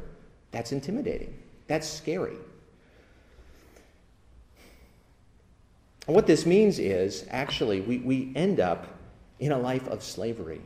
that's 0.51 0.71
intimidating. 0.71 1.37
That's 1.67 1.87
scary. 1.87 2.37
And 6.07 6.15
what 6.15 6.27
this 6.27 6.45
means 6.45 6.79
is 6.79 7.25
actually 7.29 7.81
we, 7.81 7.97
we 7.99 8.31
end 8.35 8.59
up 8.59 8.87
in 9.39 9.51
a 9.51 9.57
life 9.57 9.87
of 9.87 10.03
slavery. 10.03 10.61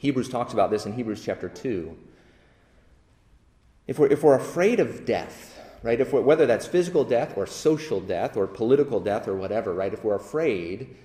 Hebrews 0.00 0.30
talks 0.30 0.54
about 0.54 0.70
this 0.70 0.86
in 0.86 0.94
Hebrews 0.94 1.22
chapter 1.22 1.50
2. 1.50 1.94
If 3.86 3.98
we're, 3.98 4.06
if 4.06 4.22
we're 4.22 4.34
afraid 4.34 4.80
of 4.80 5.04
death, 5.04 5.60
right, 5.82 6.00
if 6.00 6.14
whether 6.14 6.46
that's 6.46 6.66
physical 6.66 7.04
death 7.04 7.36
or 7.36 7.46
social 7.46 8.00
death 8.00 8.34
or 8.34 8.46
political 8.46 8.98
death 8.98 9.28
or 9.28 9.36
whatever, 9.36 9.74
right, 9.74 9.92
if 9.92 10.02
we're 10.02 10.16
afraid 10.16 10.96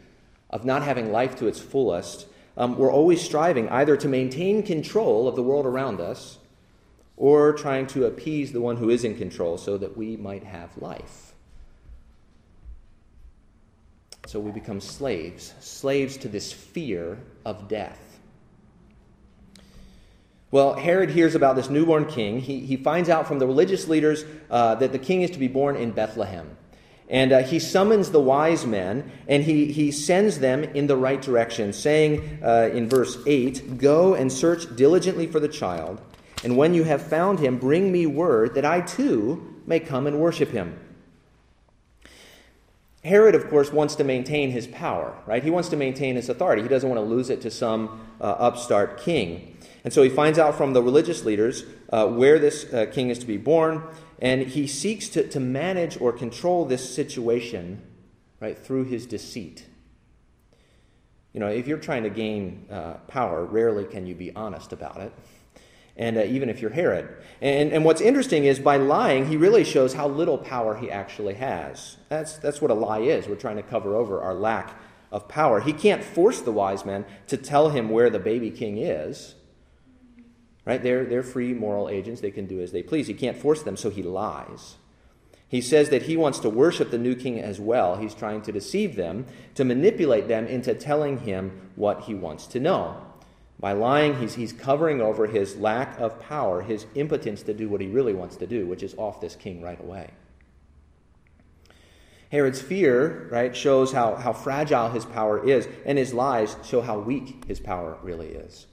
of 0.49 0.63
not 0.63 0.81
having 0.81 1.11
life 1.11 1.35
to 1.35 1.47
its 1.47 1.59
fullest, 1.59 2.27
um, 2.55 2.77
we're 2.77 2.91
always 2.91 3.21
striving 3.21 3.67
either 3.67 3.97
to 3.97 4.07
maintain 4.07 4.63
control 4.63 5.27
of 5.27 5.35
the 5.35 5.43
world 5.43 5.65
around 5.65 5.99
us 5.99 6.37
or 7.17 7.51
trying 7.51 7.87
to 7.87 8.05
appease 8.05 8.53
the 8.53 8.61
one 8.61 8.77
who 8.77 8.89
is 8.89 9.03
in 9.03 9.17
control 9.17 9.57
so 9.57 9.77
that 9.77 9.97
we 9.97 10.15
might 10.15 10.45
have 10.45 10.77
life. 10.77 11.33
So 14.25 14.39
we 14.39 14.51
become 14.51 14.79
slaves, 14.79 15.53
slaves 15.59 16.15
to 16.17 16.29
this 16.29 16.53
fear 16.53 17.19
of 17.43 17.67
death. 17.67 18.04
Well, 20.51 20.75
Herod 20.75 21.09
hears 21.09 21.35
about 21.35 21.55
this 21.55 21.69
newborn 21.69 22.05
king. 22.05 22.39
He, 22.39 22.59
he 22.59 22.77
finds 22.77 23.09
out 23.09 23.27
from 23.27 23.39
the 23.39 23.47
religious 23.47 23.87
leaders 23.87 24.23
uh, 24.49 24.75
that 24.75 24.91
the 24.91 24.99
king 24.99 25.21
is 25.21 25.31
to 25.31 25.39
be 25.39 25.47
born 25.47 25.75
in 25.75 25.91
Bethlehem. 25.91 26.57
And 27.07 27.31
uh, 27.31 27.43
he 27.43 27.59
summons 27.59 28.11
the 28.11 28.19
wise 28.19 28.65
men 28.65 29.11
and 29.27 29.43
he, 29.43 29.71
he 29.71 29.91
sends 29.91 30.39
them 30.39 30.63
in 30.63 30.87
the 30.87 30.97
right 30.97 31.21
direction, 31.21 31.73
saying 31.73 32.39
uh, 32.43 32.69
in 32.73 32.89
verse 32.89 33.17
8 33.27 33.77
Go 33.77 34.15
and 34.15 34.31
search 34.31 34.75
diligently 34.75 35.27
for 35.27 35.39
the 35.39 35.47
child, 35.47 36.01
and 36.43 36.57
when 36.57 36.73
you 36.73 36.83
have 36.83 37.01
found 37.01 37.39
him, 37.39 37.57
bring 37.57 37.91
me 37.91 38.05
word 38.05 38.55
that 38.55 38.65
I 38.65 38.81
too 38.81 39.55
may 39.65 39.79
come 39.79 40.07
and 40.07 40.19
worship 40.19 40.51
him. 40.51 40.79
Herod, 43.03 43.35
of 43.35 43.49
course, 43.49 43.71
wants 43.71 43.95
to 43.95 44.03
maintain 44.03 44.49
his 44.49 44.65
power, 44.65 45.15
right? 45.27 45.43
He 45.43 45.51
wants 45.51 45.69
to 45.69 45.75
maintain 45.75 46.15
his 46.15 46.27
authority. 46.27 46.63
He 46.63 46.67
doesn't 46.67 46.89
want 46.89 46.99
to 46.99 47.05
lose 47.05 47.29
it 47.29 47.41
to 47.41 47.51
some 47.51 48.07
uh, 48.19 48.23
upstart 48.23 48.99
king. 48.99 49.54
And 49.85 49.93
so 49.93 50.03
he 50.03 50.09
finds 50.09 50.37
out 50.37 50.57
from 50.57 50.73
the 50.73 50.83
religious 50.83 51.23
leaders 51.23 51.63
uh, 51.93 52.07
where 52.07 52.39
this 52.39 52.65
uh, 52.73 52.87
king 52.91 53.09
is 53.09 53.19
to 53.19 53.25
be 53.25 53.37
born, 53.37 53.83
and 54.19 54.41
he 54.41 54.67
seeks 54.67 55.07
to, 55.09 55.25
to 55.29 55.39
manage 55.39 56.01
or 56.01 56.11
control 56.11 56.65
this 56.65 56.93
situation, 56.93 57.81
right, 58.41 58.57
through 58.57 58.85
his 58.85 59.05
deceit. 59.05 59.65
You 61.31 61.39
know, 61.39 61.47
if 61.47 61.67
you're 61.67 61.77
trying 61.77 62.03
to 62.03 62.09
gain 62.09 62.65
uh, 62.69 62.95
power, 63.07 63.45
rarely 63.45 63.85
can 63.85 64.05
you 64.05 64.15
be 64.15 64.35
honest 64.35 64.73
about 64.73 64.97
it 64.97 65.13
and 65.97 66.17
uh, 66.17 66.23
even 66.23 66.49
if 66.49 66.61
you're 66.61 66.71
Herod. 66.71 67.07
And, 67.41 67.71
and 67.71 67.85
what's 67.85 68.01
interesting 68.01 68.45
is 68.45 68.59
by 68.59 68.77
lying, 68.77 69.27
he 69.27 69.37
really 69.37 69.63
shows 69.63 69.93
how 69.93 70.07
little 70.07 70.37
power 70.37 70.75
he 70.75 70.91
actually 70.91 71.35
has. 71.35 71.97
That's, 72.09 72.37
that's 72.37 72.61
what 72.61 72.71
a 72.71 72.73
lie 72.73 72.99
is. 72.99 73.27
We're 73.27 73.35
trying 73.35 73.55
to 73.57 73.63
cover 73.63 73.95
over 73.95 74.21
our 74.21 74.33
lack 74.33 74.77
of 75.11 75.27
power. 75.27 75.61
He 75.61 75.71
can't 75.71 76.03
force 76.03 76.41
the 76.41 76.51
wise 76.51 76.85
men 76.85 77.05
to 77.27 77.37
tell 77.37 77.69
him 77.69 77.89
where 77.89 78.09
the 78.09 78.19
baby 78.19 78.51
king 78.51 78.77
is. 78.77 79.35
Right? 80.65 80.81
They're, 80.81 81.05
they're 81.05 81.23
free 81.23 81.53
moral 81.53 81.89
agents. 81.89 82.21
They 82.21 82.31
can 82.31 82.47
do 82.47 82.59
as 82.59 82.71
they 82.71 82.81
please. 82.81 83.07
He 83.07 83.13
can't 83.13 83.37
force 83.37 83.61
them, 83.61 83.77
so 83.77 83.89
he 83.89 84.01
lies. 84.01 84.75
He 85.47 85.61
says 85.61 85.89
that 85.89 86.03
he 86.03 86.17
wants 86.17 86.39
to 86.39 86.49
worship 86.49 86.89
the 86.89 86.97
new 86.97 87.15
king 87.15 87.39
as 87.39 87.59
well. 87.59 87.97
He's 87.97 88.15
trying 88.15 88.41
to 88.43 88.51
deceive 88.51 88.95
them, 88.95 89.27
to 89.53 89.63
manipulate 89.63 90.27
them 90.27 90.47
into 90.47 90.73
telling 90.73 91.19
him 91.19 91.69
what 91.75 92.01
he 92.01 92.15
wants 92.15 92.47
to 92.47 92.59
know. 92.59 93.01
By 93.59 93.73
lying, 93.73 94.19
he's, 94.19 94.35
he's 94.35 94.51
covering 94.51 95.01
over 95.01 95.27
his 95.27 95.55
lack 95.55 95.99
of 95.99 96.19
power, 96.19 96.61
his 96.61 96.87
impotence 96.95 97.43
to 97.43 97.53
do 97.53 97.69
what 97.69 97.79
he 97.79 97.87
really 97.87 98.13
wants 98.13 98.35
to 98.37 98.47
do, 98.47 98.65
which 98.65 98.83
is 98.83 98.95
off 98.97 99.21
this 99.21 99.35
king 99.35 99.61
right 99.61 99.79
away. 99.79 100.09
Herod's 102.31 102.61
fear, 102.61 103.29
right, 103.31 103.55
shows 103.55 103.93
how, 103.93 104.15
how 104.15 104.33
fragile 104.33 104.89
his 104.89 105.05
power 105.05 105.47
is, 105.47 105.69
and 105.85 105.97
his 105.97 106.13
lies 106.13 106.57
show 106.65 106.81
how 106.81 106.99
weak 106.99 107.45
his 107.47 107.59
power 107.59 107.97
really 108.01 108.27
is. 108.27 108.67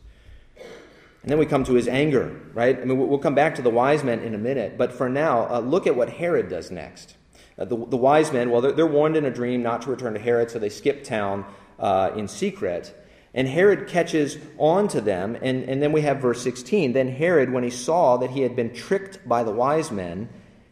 And 1.22 1.30
then 1.30 1.38
we 1.38 1.46
come 1.46 1.64
to 1.64 1.74
his 1.74 1.86
anger, 1.86 2.40
right? 2.52 2.78
I 2.78 2.84
mean, 2.84 2.98
we'll 2.98 3.18
come 3.18 3.34
back 3.34 3.54
to 3.54 3.62
the 3.62 3.70
wise 3.70 4.02
men 4.02 4.20
in 4.20 4.34
a 4.34 4.38
minute, 4.38 4.76
but 4.76 4.92
for 4.92 5.08
now, 5.08 5.48
uh, 5.48 5.60
look 5.60 5.86
at 5.86 5.94
what 5.94 6.10
Herod 6.10 6.48
does 6.48 6.70
next. 6.70 7.14
Uh, 7.56 7.64
the, 7.64 7.76
the 7.76 7.96
wise 7.96 8.32
men, 8.32 8.50
well, 8.50 8.60
they're, 8.60 8.72
they're, 8.72 8.86
warned 8.86 9.16
in 9.16 9.24
a 9.24 9.30
dream 9.30 9.62
not 9.62 9.82
to 9.82 9.90
return 9.90 10.14
to 10.14 10.20
Herod, 10.20 10.50
so 10.50 10.58
they 10.58 10.68
skip 10.68 11.04
town 11.04 11.44
uh, 11.78 12.10
in 12.16 12.26
secret. 12.26 12.92
And 13.34 13.46
Herod 13.46 13.88
catches 13.88 14.36
on 14.58 14.88
to 14.88 15.00
them. 15.00 15.36
And, 15.40 15.64
and 15.64 15.82
then 15.82 15.92
we 15.92 16.02
have 16.02 16.18
verse 16.18 16.42
16. 16.42 16.92
Then 16.92 17.08
Herod, 17.08 17.52
when 17.52 17.62
he 17.62 17.70
saw 17.70 18.16
that 18.18 18.30
he 18.30 18.40
had 18.40 18.56
been 18.56 18.74
tricked 18.74 19.26
by 19.28 19.42
the 19.44 19.52
wise 19.52 19.90
men, 19.90 20.28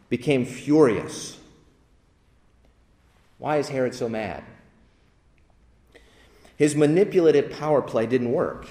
became 0.09 0.45
furious. 0.45 1.37
Why 3.37 3.57
is 3.57 3.69
Herod 3.69 3.95
so 3.95 4.09
mad? 4.09 4.43
His 6.57 6.75
manipulative 6.75 7.51
power 7.51 7.81
play 7.81 8.05
didn't 8.05 8.31
work. 8.31 8.67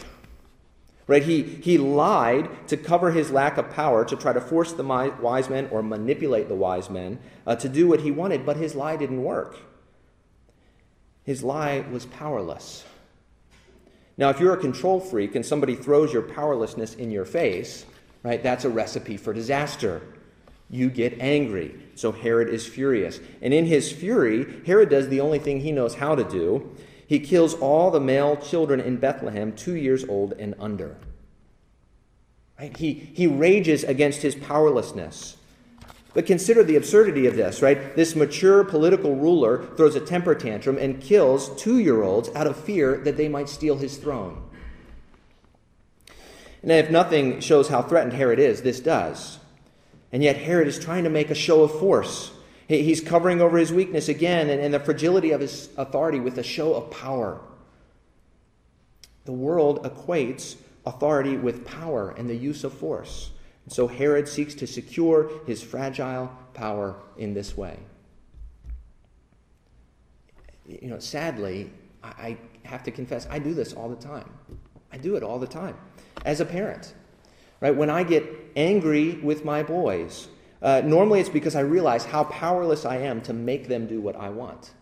Right? 1.11 1.25
He, 1.25 1.43
he 1.43 1.77
lied 1.77 2.69
to 2.69 2.77
cover 2.77 3.11
his 3.11 3.33
lack 3.33 3.59
of 3.59 3.69
power, 3.71 4.05
to 4.05 4.15
try 4.15 4.33
to 4.33 4.41
force 4.41 4.73
the 4.75 4.85
wise 4.85 5.51
men 5.51 5.69
or 5.73 5.83
manipulate 5.83 6.47
the 6.47 6.55
wise 6.55 6.89
men 6.89 7.19
uh, 7.49 7.57
to 7.57 7.69
do 7.69 7.89
what 7.89 8.03
he 8.03 8.13
wanted, 8.13 8.47
but 8.47 8.57
his 8.57 8.77
lie 8.77 8.95
didn't 8.95 9.25
work. 9.25 9.57
His 11.25 11.43
lie 11.43 11.85
was 11.91 12.07
powerless. 12.07 12.85
Now, 14.19 14.29
if 14.31 14.39
you're 14.39 14.55
a 14.55 14.57
control 14.57 15.01
freak 15.01 15.35
and 15.35 15.45
somebody 15.45 15.75
throws 15.75 16.13
your 16.13 16.23
powerlessness 16.23 16.95
in 16.95 17.11
your 17.11 17.25
face, 17.25 17.85
right, 18.23 18.41
that's 18.41 18.65
a 18.65 18.71
recipe 18.71 19.17
for 19.17 19.33
disaster. 19.33 20.03
You 20.69 20.91
get 20.91 21.19
angry. 21.19 21.75
So 21.97 22.13
Herod 22.13 22.51
is 22.51 22.69
furious. 22.69 23.19
And 23.43 23.53
in 23.53 23.67
his 23.67 23.91
fury, 23.91 24.63
Herod 24.65 24.91
does 24.91 25.09
the 25.09 25.23
only 25.23 25.41
thing 25.41 25.59
he 25.59 25.73
knows 25.73 25.97
how 25.97 26.15
to 26.15 26.23
do. 26.23 26.71
He 27.11 27.19
kills 27.19 27.55
all 27.55 27.91
the 27.91 27.99
male 27.99 28.37
children 28.37 28.79
in 28.79 28.99
Bethlehem, 28.99 29.53
two 29.53 29.75
years 29.75 30.05
old 30.05 30.33
and 30.35 30.55
under. 30.61 30.97
Right? 32.57 32.77
He, 32.77 32.93
he 32.93 33.27
rages 33.27 33.83
against 33.83 34.23
his 34.23 34.37
powerlessness. 34.37 35.37
But 36.15 36.25
consider 36.25 36.63
the 36.63 36.77
absurdity 36.77 37.27
of 37.27 37.35
this, 37.35 37.63
right? 37.63 37.97
This 37.97 38.15
mature 38.15 38.63
political 38.63 39.17
ruler 39.17 39.67
throws 39.77 39.97
a 39.97 40.01
temper 40.01 40.37
tantrum 40.37 40.79
and 40.79 41.03
kills 41.03 41.61
two 41.61 41.81
year 41.81 42.05
olds 42.05 42.29
out 42.37 42.47
of 42.47 42.57
fear 42.57 42.99
that 42.99 43.17
they 43.17 43.29
might 43.29 43.49
steal 43.49 43.77
his 43.77 43.97
throne. 43.97 44.49
And 46.63 46.71
if 46.71 46.93
nothing 46.93 47.41
shows 47.41 47.67
how 47.67 47.83
threatened 47.83 48.13
Herod 48.13 48.39
is, 48.39 48.63
this 48.63 48.79
does. 48.79 49.41
And 50.13 50.23
yet 50.23 50.37
Herod 50.37 50.69
is 50.69 50.79
trying 50.79 51.03
to 51.03 51.11
make 51.11 51.31
a 51.31 51.35
show 51.35 51.65
of 51.65 51.77
force. 51.77 52.31
He's 52.71 53.01
covering 53.01 53.41
over 53.41 53.59
his 53.59 53.73
weakness 53.73 54.09
again 54.09 54.49
and, 54.49 54.61
and 54.61 54.73
the 54.73 54.79
fragility 54.79 55.33
of 55.33 55.41
his 55.41 55.71
authority 55.77 56.21
with 56.21 56.39
a 56.39 56.45
show 56.45 56.75
of 56.75 56.89
power. 56.93 57.41
The 59.25 59.33
world 59.33 59.83
equates 59.83 60.55
authority 60.87 61.37
with 61.37 61.65
power 61.65 62.15
and 62.17 62.31
the 62.31 62.37
use 62.37 62.63
of 62.63 62.73
force. 62.73 63.33
And 63.65 63.73
so 63.73 63.89
Herod 63.89 64.29
seeks 64.29 64.55
to 64.55 64.69
secure 64.69 65.33
his 65.49 65.65
fragile 65.65 66.31
power 66.55 66.95
in 67.17 67.35
this 67.35 67.57
way. 67.57 67.77
You 70.65 70.91
know, 70.91 71.01
sadly, 71.01 71.73
I 72.05 72.37
have 72.63 72.85
to 72.85 72.93
confess, 72.93 73.27
I 73.29 73.41
do 73.41 73.53
this 73.53 73.73
all 73.73 73.89
the 73.89 73.97
time. 73.97 74.31
I 74.93 74.97
do 74.97 75.17
it 75.17 75.25
all 75.25 75.41
the 75.41 75.47
time 75.49 75.77
as 76.25 76.41
a 76.41 76.45
parent. 76.45 76.95
Right? 77.61 77.75
When 77.75 77.91
I 77.91 78.05
get 78.05 78.25
angry 78.55 79.15
with 79.15 79.45
my 79.45 79.65
boys, 79.65 80.29
uh, 80.63 80.83
normally 80.85 81.21
it's 81.21 81.29
because 81.29 81.57
I 81.57 81.61
realize 81.61 82.05
how 82.05 82.25
powerless 82.25 82.85
I 82.85 82.99
am 82.99 83.21
to 83.23 83.33
make 83.33 83.69
them 83.69 83.87
do 83.87 84.01
what 84.01 84.17
I 84.17 84.29
want. 84.29 84.73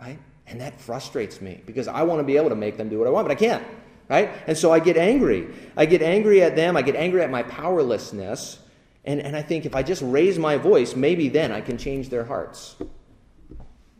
Right? 0.00 0.18
And 0.46 0.60
that 0.60 0.80
frustrates 0.80 1.40
me 1.40 1.60
because 1.66 1.88
I 1.88 2.02
want 2.02 2.20
to 2.20 2.24
be 2.24 2.36
able 2.36 2.50
to 2.50 2.56
make 2.56 2.76
them 2.76 2.88
do 2.88 2.98
what 2.98 3.08
I 3.08 3.10
want, 3.10 3.26
but 3.26 3.32
I 3.32 3.38
can't. 3.38 3.64
Right? 4.08 4.30
And 4.46 4.56
so 4.56 4.72
I 4.72 4.78
get 4.78 4.96
angry. 4.96 5.48
I 5.76 5.86
get 5.86 6.00
angry 6.00 6.42
at 6.42 6.54
them. 6.54 6.76
I 6.76 6.82
get 6.82 6.94
angry 6.94 7.22
at 7.22 7.30
my 7.30 7.42
powerlessness. 7.42 8.60
And, 9.04 9.20
and 9.20 9.36
I 9.36 9.42
think 9.42 9.66
if 9.66 9.74
I 9.74 9.82
just 9.82 10.02
raise 10.02 10.38
my 10.38 10.56
voice, 10.56 10.94
maybe 10.94 11.28
then 11.28 11.50
I 11.50 11.60
can 11.60 11.76
change 11.76 12.08
their 12.08 12.24
hearts. 12.24 12.76
Isn't 12.78 12.90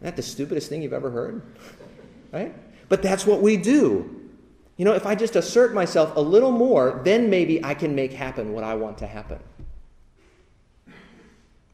that 0.00 0.16
the 0.16 0.22
stupidest 0.22 0.68
thing 0.68 0.82
you've 0.82 0.92
ever 0.92 1.10
heard? 1.10 1.42
Right? 2.32 2.54
But 2.88 3.02
that's 3.02 3.26
what 3.26 3.42
we 3.42 3.56
do. 3.56 4.12
You 4.76 4.84
know, 4.84 4.92
if 4.92 5.06
I 5.06 5.14
just 5.14 5.36
assert 5.36 5.74
myself 5.74 6.14
a 6.16 6.20
little 6.20 6.52
more, 6.52 7.00
then 7.04 7.30
maybe 7.30 7.64
I 7.64 7.74
can 7.74 7.94
make 7.94 8.12
happen 8.12 8.52
what 8.52 8.62
I 8.62 8.74
want 8.74 8.98
to 8.98 9.06
happen. 9.06 9.40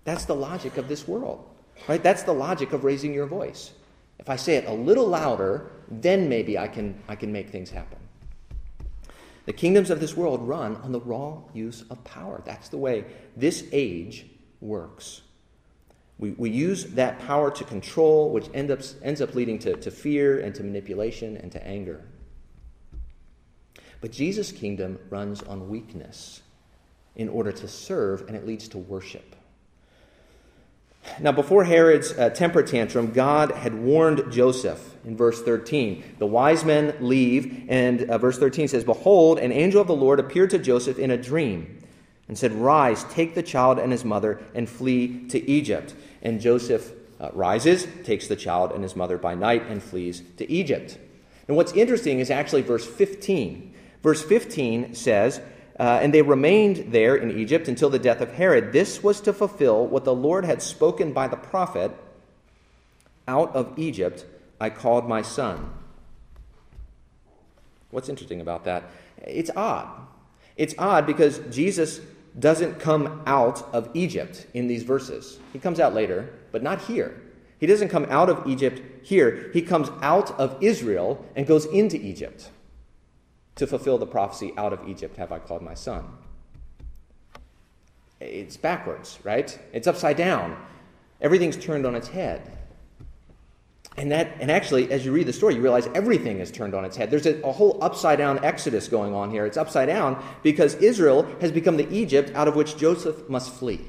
That's 0.05 0.25
the 0.25 0.35
logic 0.35 0.77
of 0.77 0.89
this 0.89 1.07
world, 1.07 1.49
right? 1.89 2.03
That's 2.03 2.23
the 2.23 2.35
logic 2.35 2.73
of 2.73 2.85
raising 2.85 3.15
your 3.15 3.27
voice. 3.27 3.73
If 4.19 4.29
I 4.29 4.37
say 4.37 4.57
it 4.57 4.67
a 4.67 4.73
little 4.73 5.07
louder, 5.07 5.71
then 5.91 6.29
maybe 6.29 6.59
I 6.59 6.69
can, 6.69 7.01
I 7.09 7.17
can 7.17 7.33
make 7.33 7.51
things 7.51 7.71
happen. 7.71 7.99
The 9.45 9.53
kingdoms 9.53 9.91
of 9.91 9.99
this 9.99 10.17
world 10.17 10.47
run 10.47 10.77
on 10.77 10.93
the 10.93 11.01
raw 11.01 11.43
use 11.53 11.85
of 11.91 12.03
power. 12.05 12.43
That's 12.45 12.69
the 12.69 12.79
way 12.79 13.05
this 13.37 13.67
age 13.73 14.27
works. 14.61 15.23
We, 16.19 16.31
we 16.31 16.51
use 16.51 16.85
that 16.93 17.19
power 17.21 17.51
to 17.51 17.65
control, 17.65 18.31
which 18.31 18.49
end 18.55 18.71
up, 18.71 18.81
ends 19.03 19.21
up 19.21 19.35
leading 19.35 19.59
to, 19.61 19.75
to 19.75 19.91
fear 19.91 20.39
and 20.39 20.55
to 20.55 20.63
manipulation 20.63 21.37
and 21.37 21.51
to 21.51 21.67
anger. 21.67 22.05
But 24.01 24.13
Jesus' 24.13 24.53
kingdom 24.53 24.99
runs 25.11 25.43
on 25.43 25.69
weakness 25.69 26.43
in 27.17 27.29
order 27.29 27.51
to 27.51 27.67
serve, 27.67 28.23
and 28.29 28.37
it 28.37 28.47
leads 28.47 28.69
to 28.69 28.79
worship. 28.79 29.35
Now, 31.21 31.33
before 31.33 31.65
Herod's 31.65 32.13
uh, 32.13 32.31
temper 32.31 32.63
tantrum, 32.63 33.13
God 33.13 33.51
had 33.51 33.75
warned 33.75 34.33
Joseph 34.33 34.97
in 35.05 35.17
verse 35.17 35.43
13. 35.43 36.17
The 36.19 36.27
wise 36.27 36.65
men 36.65 36.95
leave, 37.01 37.67
and 37.69 38.09
uh, 38.09 38.19
verse 38.19 38.39
13 38.39 38.69
says, 38.69 38.85
Behold, 38.85 39.39
an 39.39 39.53
angel 39.53 39.81
of 39.81 39.89
the 39.89 39.97
Lord 39.97 40.21
appeared 40.21 40.51
to 40.51 40.59
Joseph 40.59 40.99
in 40.99 41.11
a 41.11 41.17
dream 41.17 41.83
and 42.29 42.39
said, 42.39 42.53
Rise, 42.53 43.05
take 43.05 43.35
the 43.35 43.43
child 43.43 43.79
and 43.79 43.93
his 43.93 44.05
mother, 44.05 44.41
and 44.55 44.69
flee 44.69 45.27
to 45.29 45.51
Egypt. 45.51 45.95
And 46.23 46.41
Joseph 46.41 46.93
uh, 47.21 47.31
rises, 47.33 47.87
takes 48.05 48.29
the 48.29 48.37
child 48.37 48.73
and 48.73 48.83
his 48.83 48.97
mother 48.97 49.19
by 49.19 49.35
night, 49.35 49.67
and 49.69 49.83
flees 49.83 50.23
to 50.39 50.51
Egypt. 50.51 50.99
And 51.49 51.57
what's 51.57 51.73
interesting 51.73 52.21
is 52.21 52.31
actually 52.31 52.63
verse 52.63 52.87
15. 52.87 53.75
Verse 54.03 54.23
15 54.23 54.95
says, 54.95 55.41
uh, 55.83 55.99
and 56.01 56.15
they 56.15 56.23
remained 56.23 56.93
there 56.93 57.17
in 57.17 57.37
Egypt 57.37 57.67
until 57.67 57.91
the 57.91 57.99
death 57.99 58.21
of 58.21 58.35
Herod. 58.35 58.73
This 58.73 59.03
was 59.03 59.21
to 59.23 59.33
fulfill 59.33 59.85
what 59.85 60.05
the 60.05 60.15
Lord 60.15 60.45
had 60.45 60.63
spoken 60.63 61.13
by 61.13 61.27
the 61.27 61.37
prophet 61.37 61.91
Out 63.27 63.53
of 63.57 63.77
Egypt 63.77 64.25
I 64.61 64.71
called 64.71 65.09
my 65.09 65.23
son. 65.23 65.73
What's 67.91 68.09
interesting 68.09 68.41
about 68.41 68.63
that? 68.63 68.85
It's 69.27 69.51
odd. 69.57 69.89
It's 70.57 70.75
odd 70.79 71.05
because 71.05 71.41
Jesus 71.51 72.01
doesn't 72.39 72.79
come 72.79 73.21
out 73.27 73.65
of 73.75 73.91
Egypt 73.93 74.47
in 74.55 74.69
these 74.69 74.85
verses. 74.85 75.41
He 75.53 75.59
comes 75.59 75.81
out 75.81 75.95
later, 75.95 76.33
but 76.53 76.63
not 76.63 76.83
here. 76.83 77.21
He 77.59 77.67
doesn't 77.67 77.89
come 77.89 78.07
out 78.09 78.31
of 78.31 78.47
Egypt 78.47 78.81
here. 79.05 79.51
He 79.53 79.63
comes 79.63 79.91
out 80.01 80.31
of 80.39 80.63
Israel 80.63 81.27
and 81.35 81.45
goes 81.45 81.67
into 81.67 81.97
Egypt 81.97 82.51
to 83.57 83.67
fulfill 83.67 83.99
the 83.99 84.07
prophecy, 84.07 84.53
Out 84.57 84.73
of 84.73 84.89
Egypt 84.89 85.17
have 85.17 85.33
I 85.33 85.39
called 85.39 85.63
my 85.63 85.75
son. 85.75 86.05
It's 88.21 88.57
backwards, 88.57 89.19
right? 89.25 89.59
It's 89.73 89.87
upside 89.87 90.17
down. 90.17 90.57
Everything's 91.21 91.57
turned 91.57 91.87
on 91.87 91.95
its 91.95 92.09
head. 92.09 92.59
And 93.97 94.11
that, 94.11 94.37
and 94.41 94.51
actually, 94.51 94.91
as 94.91 95.05
you 95.05 95.13
read 95.13 95.27
the 95.27 95.33
story, 95.33 95.55
you 95.55 95.61
realize 95.61 95.87
everything 95.95 96.39
is 96.41 96.51
turned 96.51 96.75
on 96.75 96.85
its 96.85 96.97
head. 96.97 97.11
There's 97.11 97.27
a, 97.27 97.41
a, 97.43 97.53
whole 97.53 97.79
upside 97.83 98.19
down 98.19 98.43
exodus 98.43 98.89
going 98.89 99.15
on 99.15 99.31
here. 99.31 99.45
It's 99.45 99.59
upside 99.59 99.89
down 99.89 100.25
because 100.43 100.75
Israel 100.77 101.25
has 101.43 101.53
become 101.53 101.77
the 101.77 101.91
Egypt 101.93 102.33
out 102.35 102.49
of 102.49 102.57
which 102.57 102.79
Joseph 102.79 103.29
must 103.29 103.53
flee. 103.53 103.81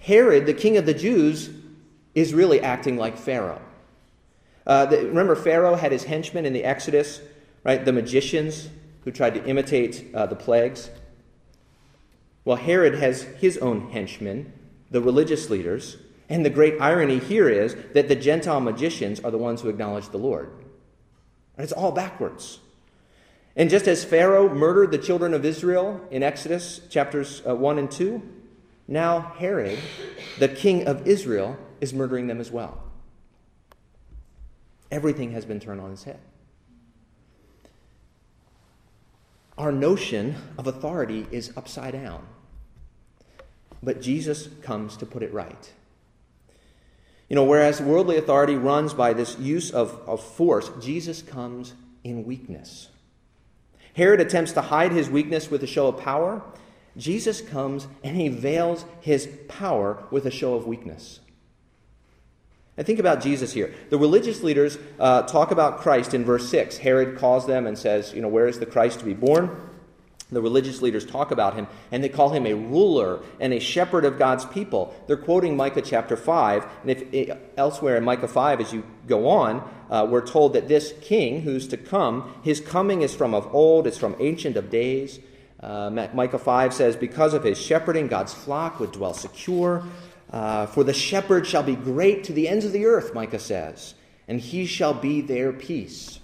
Herod, 0.00 0.44
the 0.44 0.52
king 0.52 0.76
of 0.76 0.84
the 0.84 0.92
Jews, 0.92 1.48
is 2.14 2.34
really 2.34 2.60
acting 2.60 2.98
like 2.98 3.16
Pharaoh. 3.16 3.62
Uh, 4.66 4.84
the, 4.86 4.98
remember, 4.98 5.34
Pharaoh 5.34 5.76
had 5.76 5.90
his 5.90 6.04
henchmen 6.04 6.44
in 6.44 6.52
the 6.52 6.64
Exodus 6.64 7.20
right? 7.64 7.84
The 7.84 7.92
magicians 7.92 8.68
who 9.04 9.10
tried 9.10 9.34
to 9.34 9.44
imitate 9.44 10.14
uh, 10.14 10.26
the 10.26 10.36
plagues. 10.36 10.90
Well, 12.44 12.56
Herod 12.56 12.94
has 12.96 13.22
his 13.22 13.58
own 13.58 13.90
henchmen, 13.90 14.52
the 14.90 15.00
religious 15.00 15.50
leaders. 15.50 15.96
And 16.28 16.44
the 16.44 16.50
great 16.50 16.80
irony 16.80 17.18
here 17.18 17.48
is 17.48 17.76
that 17.92 18.08
the 18.08 18.14
Gentile 18.14 18.60
magicians 18.60 19.20
are 19.20 19.30
the 19.30 19.38
ones 19.38 19.60
who 19.60 19.68
acknowledge 19.68 20.08
the 20.08 20.18
Lord. 20.18 20.50
And 21.56 21.64
it's 21.64 21.72
all 21.72 21.92
backwards. 21.92 22.60
And 23.56 23.70
just 23.70 23.86
as 23.86 24.04
Pharaoh 24.04 24.52
murdered 24.52 24.90
the 24.90 24.98
children 24.98 25.32
of 25.32 25.44
Israel 25.44 26.00
in 26.10 26.22
Exodus 26.22 26.80
chapters 26.88 27.42
uh, 27.46 27.54
1 27.54 27.78
and 27.78 27.90
2, 27.90 28.22
now 28.88 29.32
Herod, 29.38 29.78
the 30.38 30.48
king 30.48 30.86
of 30.86 31.06
Israel, 31.06 31.56
is 31.80 31.94
murdering 31.94 32.26
them 32.26 32.40
as 32.40 32.50
well. 32.50 32.82
Everything 34.90 35.32
has 35.32 35.44
been 35.44 35.60
turned 35.60 35.80
on 35.80 35.92
its 35.92 36.04
head. 36.04 36.20
Our 39.56 39.72
notion 39.72 40.34
of 40.58 40.66
authority 40.66 41.26
is 41.30 41.52
upside 41.56 41.92
down. 41.92 42.26
But 43.82 44.02
Jesus 44.02 44.48
comes 44.62 44.96
to 44.96 45.06
put 45.06 45.22
it 45.22 45.32
right. 45.32 45.72
You 47.28 47.36
know, 47.36 47.44
whereas 47.44 47.80
worldly 47.80 48.16
authority 48.16 48.56
runs 48.56 48.94
by 48.94 49.12
this 49.12 49.38
use 49.38 49.70
of, 49.70 50.00
of 50.06 50.22
force, 50.22 50.70
Jesus 50.80 51.22
comes 51.22 51.74
in 52.02 52.24
weakness. 52.24 52.88
Herod 53.94 54.20
attempts 54.20 54.52
to 54.52 54.60
hide 54.60 54.92
his 54.92 55.08
weakness 55.08 55.50
with 55.50 55.62
a 55.62 55.66
show 55.66 55.88
of 55.88 55.98
power. 55.98 56.42
Jesus 56.96 57.40
comes 57.40 57.86
and 58.02 58.16
he 58.16 58.28
veils 58.28 58.84
his 59.00 59.28
power 59.48 60.04
with 60.10 60.26
a 60.26 60.30
show 60.30 60.54
of 60.54 60.66
weakness. 60.66 61.20
And 62.76 62.86
think 62.86 62.98
about 62.98 63.20
Jesus 63.20 63.52
here. 63.52 63.72
The 63.90 63.98
religious 63.98 64.42
leaders 64.42 64.78
uh, 64.98 65.22
talk 65.22 65.52
about 65.52 65.78
Christ 65.78 66.12
in 66.12 66.24
verse 66.24 66.48
6. 66.48 66.78
Herod 66.78 67.18
calls 67.18 67.46
them 67.46 67.66
and 67.66 67.78
says, 67.78 68.12
You 68.12 68.20
know, 68.20 68.28
where 68.28 68.48
is 68.48 68.58
the 68.58 68.66
Christ 68.66 68.98
to 68.98 69.04
be 69.04 69.14
born? 69.14 69.70
The 70.32 70.40
religious 70.40 70.82
leaders 70.82 71.06
talk 71.06 71.30
about 71.30 71.54
him, 71.54 71.68
and 71.92 72.02
they 72.02 72.08
call 72.08 72.30
him 72.30 72.46
a 72.46 72.54
ruler 72.54 73.20
and 73.38 73.52
a 73.52 73.60
shepherd 73.60 74.04
of 74.04 74.18
God's 74.18 74.44
people. 74.46 74.94
They're 75.06 75.16
quoting 75.16 75.56
Micah 75.56 75.82
chapter 75.82 76.16
5. 76.16 76.66
And 76.82 76.90
if 76.90 77.14
eh, 77.14 77.36
elsewhere 77.56 77.96
in 77.96 78.04
Micah 78.04 78.26
5, 78.26 78.60
as 78.60 78.72
you 78.72 78.84
go 79.06 79.28
on, 79.28 79.68
uh, 79.90 80.06
we're 80.10 80.26
told 80.26 80.54
that 80.54 80.66
this 80.66 80.94
king 81.00 81.42
who's 81.42 81.68
to 81.68 81.76
come, 81.76 82.34
his 82.42 82.58
coming 82.58 83.02
is 83.02 83.14
from 83.14 83.34
of 83.34 83.54
old, 83.54 83.86
it's 83.86 83.98
from 83.98 84.16
ancient 84.18 84.56
of 84.56 84.70
days. 84.70 85.20
Uh, 85.60 86.08
Micah 86.12 86.38
5 86.38 86.74
says, 86.74 86.96
Because 86.96 87.32
of 87.32 87.44
his 87.44 87.56
shepherding, 87.56 88.08
God's 88.08 88.34
flock 88.34 88.80
would 88.80 88.92
dwell 88.92 89.14
secure. 89.14 89.84
Uh, 90.34 90.66
for 90.66 90.82
the 90.82 90.92
shepherd 90.92 91.46
shall 91.46 91.62
be 91.62 91.76
great 91.76 92.24
to 92.24 92.32
the 92.32 92.48
ends 92.48 92.64
of 92.64 92.72
the 92.72 92.86
earth, 92.86 93.14
Micah 93.14 93.38
says, 93.38 93.94
and 94.26 94.40
he 94.40 94.66
shall 94.66 94.92
be 94.92 95.20
their 95.20 95.52
peace. 95.52 96.18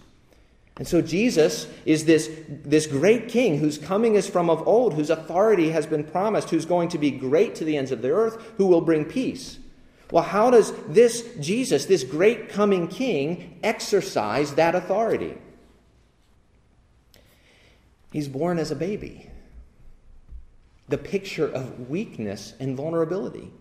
And 0.79 0.89
so 0.89 1.01
Jesus 1.01 1.69
is 1.85 2.07
this, 2.07 2.29
this 2.49 2.89
great 2.89 3.29
king 3.29 3.59
whose 3.59 3.79
coming 3.79 4.17
is 4.17 4.29
from 4.29 4.51
of 4.51 4.67
old, 4.67 4.95
whose 4.95 5.11
authority 5.11 5.71
has 5.71 5.87
been 5.87 6.03
promised, 6.03 6.51
who's 6.51 6.65
going 6.67 6.89
to 6.89 6.99
be 6.99 7.13
great 7.13 7.55
to 7.55 7.65
the 7.65 7.77
ends 7.77 7.93
of 7.93 8.03
the 8.03 8.11
earth, 8.11 8.43
who 8.57 8.67
will 8.67 8.81
bring 8.81 9.05
peace. 9.05 9.61
Well, 10.11 10.25
how 10.25 10.51
does 10.51 10.73
this 10.89 11.29
Jesus, 11.39 11.85
this 11.87 12.03
great 12.03 12.49
coming 12.49 12.89
king, 12.89 13.61
exercise 13.63 14.57
that 14.57 14.75
authority? 14.75 15.39
He's 18.11 18.27
born 18.27 18.59
as 18.59 18.73
a 18.73 18.77
baby, 18.77 19.31
the 20.89 20.99
picture 20.99 21.47
of 21.47 21.89
weakness 21.89 22.55
and 22.59 22.77
vulnerability. 22.77 23.53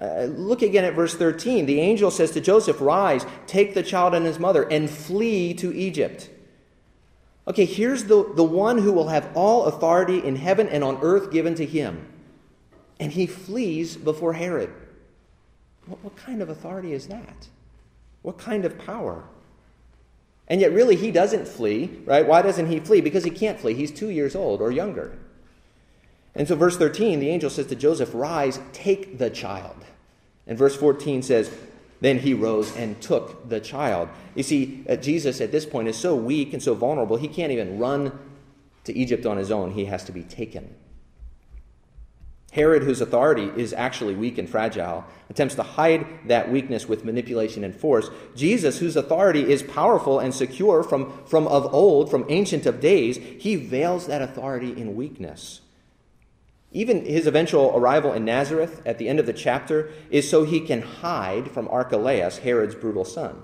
Uh, 0.00 0.24
look 0.24 0.62
again 0.62 0.84
at 0.84 0.94
verse 0.94 1.14
13. 1.14 1.66
The 1.66 1.80
angel 1.80 2.10
says 2.10 2.30
to 2.32 2.40
Joseph, 2.40 2.80
Rise, 2.80 3.26
take 3.46 3.74
the 3.74 3.82
child 3.82 4.14
and 4.14 4.24
his 4.24 4.38
mother, 4.38 4.62
and 4.62 4.88
flee 4.88 5.52
to 5.54 5.72
Egypt. 5.76 6.30
Okay, 7.46 7.64
here's 7.66 8.04
the, 8.04 8.32
the 8.34 8.44
one 8.44 8.78
who 8.78 8.92
will 8.92 9.08
have 9.08 9.28
all 9.34 9.64
authority 9.64 10.24
in 10.24 10.36
heaven 10.36 10.68
and 10.68 10.84
on 10.84 10.98
earth 11.02 11.30
given 11.30 11.54
to 11.56 11.66
him. 11.66 12.06
and 13.00 13.12
he 13.12 13.26
flees 13.26 13.96
before 13.96 14.34
Herod. 14.34 14.70
What, 15.86 16.04
what 16.04 16.16
kind 16.16 16.42
of 16.42 16.50
authority 16.50 16.92
is 16.92 17.08
that? 17.08 17.48
What 18.22 18.38
kind 18.38 18.64
of 18.64 18.78
power? 18.78 19.24
And 20.46 20.60
yet, 20.60 20.72
really, 20.72 20.96
he 20.96 21.10
doesn't 21.10 21.48
flee, 21.48 21.90
right? 22.04 22.26
Why 22.26 22.42
doesn't 22.42 22.66
he 22.66 22.80
flee? 22.80 23.00
Because 23.00 23.24
he 23.24 23.30
can't 23.30 23.58
flee. 23.58 23.74
He's 23.74 23.90
two 23.90 24.10
years 24.10 24.36
old 24.36 24.60
or 24.60 24.70
younger. 24.70 25.16
And 26.34 26.46
so, 26.46 26.54
verse 26.54 26.76
13, 26.76 27.20
the 27.20 27.28
angel 27.28 27.50
says 27.50 27.66
to 27.66 27.74
Joseph, 27.74 28.10
Rise, 28.14 28.60
take 28.72 29.18
the 29.18 29.30
child. 29.30 29.76
And 30.46 30.56
verse 30.56 30.76
14 30.76 31.22
says, 31.22 31.50
Then 32.00 32.18
he 32.18 32.34
rose 32.34 32.74
and 32.76 33.00
took 33.00 33.48
the 33.48 33.60
child. 33.60 34.08
You 34.34 34.42
see, 34.42 34.84
uh, 34.88 34.96
Jesus 34.96 35.40
at 35.40 35.52
this 35.52 35.66
point 35.66 35.88
is 35.88 35.96
so 35.96 36.14
weak 36.14 36.52
and 36.52 36.62
so 36.62 36.74
vulnerable, 36.74 37.16
he 37.16 37.28
can't 37.28 37.52
even 37.52 37.78
run 37.78 38.18
to 38.84 38.96
Egypt 38.96 39.26
on 39.26 39.36
his 39.36 39.50
own. 39.50 39.72
He 39.72 39.86
has 39.86 40.04
to 40.04 40.12
be 40.12 40.22
taken. 40.22 40.74
Herod, 42.52 42.82
whose 42.82 43.00
authority 43.00 43.50
is 43.56 43.72
actually 43.72 44.16
weak 44.16 44.36
and 44.36 44.48
fragile, 44.48 45.04
attempts 45.28 45.54
to 45.54 45.62
hide 45.62 46.04
that 46.26 46.50
weakness 46.50 46.88
with 46.88 47.04
manipulation 47.04 47.62
and 47.62 47.74
force. 47.74 48.10
Jesus, 48.34 48.78
whose 48.78 48.96
authority 48.96 49.52
is 49.52 49.62
powerful 49.62 50.18
and 50.18 50.34
secure 50.34 50.82
from, 50.82 51.12
from 51.26 51.46
of 51.46 51.72
old, 51.72 52.10
from 52.10 52.26
ancient 52.28 52.66
of 52.66 52.80
days, 52.80 53.18
he 53.18 53.54
veils 53.54 54.08
that 54.08 54.20
authority 54.20 54.70
in 54.70 54.96
weakness. 54.96 55.60
Even 56.72 57.04
his 57.04 57.26
eventual 57.26 57.72
arrival 57.74 58.12
in 58.12 58.24
Nazareth 58.24 58.80
at 58.86 58.98
the 58.98 59.08
end 59.08 59.18
of 59.18 59.26
the 59.26 59.32
chapter 59.32 59.90
is 60.10 60.28
so 60.30 60.44
he 60.44 60.60
can 60.60 60.82
hide 60.82 61.50
from 61.50 61.66
Archelaus, 61.68 62.38
Herod's 62.38 62.76
brutal 62.76 63.04
son. 63.04 63.42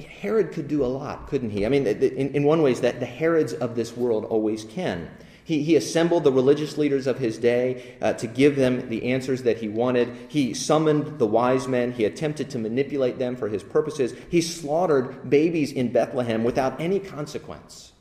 Herod 0.00 0.52
could 0.52 0.68
do 0.68 0.84
a 0.84 0.86
lot, 0.86 1.28
couldn't 1.28 1.50
he? 1.50 1.66
I 1.66 1.68
mean, 1.68 1.86
in, 1.86 2.44
one 2.44 2.62
way, 2.62 2.72
that 2.74 3.00
the 3.00 3.06
Herods 3.06 3.52
of 3.52 3.74
this 3.74 3.96
world 3.96 4.24
always 4.24 4.64
can. 4.64 5.10
He, 5.44 5.62
he 5.62 5.76
assembled 5.76 6.24
the 6.24 6.32
religious 6.32 6.78
leaders 6.78 7.06
of 7.06 7.18
his 7.18 7.36
day 7.36 7.96
uh, 8.00 8.12
to 8.14 8.26
give 8.26 8.56
them 8.56 8.88
the 8.88 9.12
answers 9.12 9.42
that 9.42 9.58
he 9.58 9.68
wanted. 9.68 10.16
He 10.28 10.54
summoned 10.54 11.18
the 11.18 11.26
wise 11.26 11.66
men. 11.68 11.92
He 11.92 12.04
attempted 12.04 12.48
to 12.50 12.58
manipulate 12.58 13.18
them 13.18 13.36
for 13.36 13.48
his 13.48 13.62
purposes. 13.62 14.14
He 14.30 14.40
slaughtered 14.40 15.28
babies 15.28 15.72
in 15.72 15.92
Bethlehem 15.92 16.44
without 16.44 16.80
any 16.80 17.00
consequence. 17.00 17.91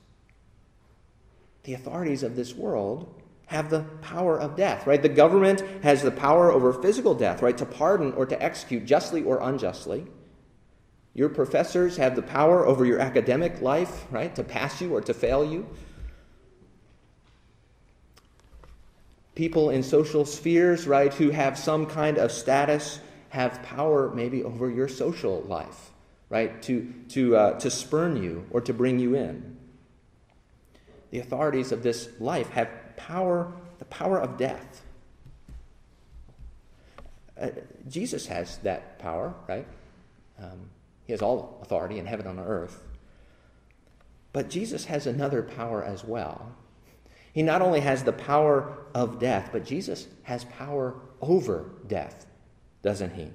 The 1.64 1.74
authorities 1.74 2.24
of 2.24 2.36
this 2.36 2.54
world 2.56 3.22
have 3.46 3.70
the 3.70 3.82
power 4.02 4.40
of 4.40 4.56
death, 4.56 4.88
right? 4.88 5.02
The 5.02 5.10
government 5.10 5.62
has 5.84 6.02
the 6.02 6.12
power 6.12 6.52
over 6.52 6.72
physical 6.72 7.14
death, 7.14 7.42
right? 7.42 7.58
To 7.58 7.66
pardon 7.66 8.14
or 8.14 8.26
to 8.26 8.42
execute 8.42 8.86
justly 8.86 9.24
or 9.24 9.42
unjustly. 9.42 10.08
Your 11.14 11.28
professors 11.28 11.98
have 11.98 12.16
the 12.16 12.22
power 12.22 12.66
over 12.66 12.86
your 12.86 13.00
academic 13.00 13.62
life, 13.62 14.06
right? 14.10 14.34
To 14.36 14.44
pass 14.44 14.82
you 14.82 14.96
or 14.96 15.02
to 15.02 15.14
fail 15.14 15.44
you. 15.44 15.68
People 19.36 19.70
in 19.70 19.84
social 19.84 20.26
spheres, 20.26 20.88
right, 20.88 21.14
who 21.14 21.30
have 21.32 21.60
some 21.60 21.86
kind 21.86 22.18
of 22.18 22.32
status 22.32 23.00
have 23.30 23.62
power 23.64 24.12
maybe 24.14 24.44
over 24.44 24.70
your 24.70 24.88
social 24.88 25.42
life, 25.42 25.92
right? 26.30 26.62
To, 26.64 26.94
to, 27.10 27.36
uh, 27.36 27.60
to 27.60 27.70
spurn 27.70 28.22
you 28.22 28.46
or 28.52 28.62
to 28.62 28.74
bring 28.74 29.00
you 29.00 29.16
in. 29.16 29.58
The 31.12 31.20
authorities 31.20 31.72
of 31.72 31.84
this 31.84 32.10
life 32.20 32.50
have 32.50 32.70
power, 32.98 33.54
the 33.80 33.86
power 33.86 34.20
of 34.20 34.38
death. 34.38 34.82
Uh, 37.40 37.50
Jesus 37.88 38.28
has 38.28 38.58
that 38.60 39.00
power, 39.00 39.34
right? 39.48 39.68
Um, 40.42 40.70
he 41.06 41.14
has 41.14 41.22
all 41.22 41.60
authority 41.62 42.00
in 42.00 42.06
heaven 42.06 42.28
and 42.28 42.40
on 42.40 42.46
earth. 42.46 42.82
But 44.34 44.50
Jesus 44.50 44.86
has 44.86 45.08
another 45.08 45.44
power 45.44 45.84
as 45.84 46.04
well. 46.04 46.54
He 47.34 47.44
not 47.44 47.62
only 47.62 47.82
has 47.82 48.04
the 48.04 48.14
power 48.14 48.78
of 48.94 49.20
death, 49.20 49.50
but 49.52 49.66
Jesus 49.66 50.08
has 50.24 50.46
power 50.46 50.96
over 51.22 51.72
death, 51.88 52.26
doesn't 52.82 53.14
he? 53.14 53.30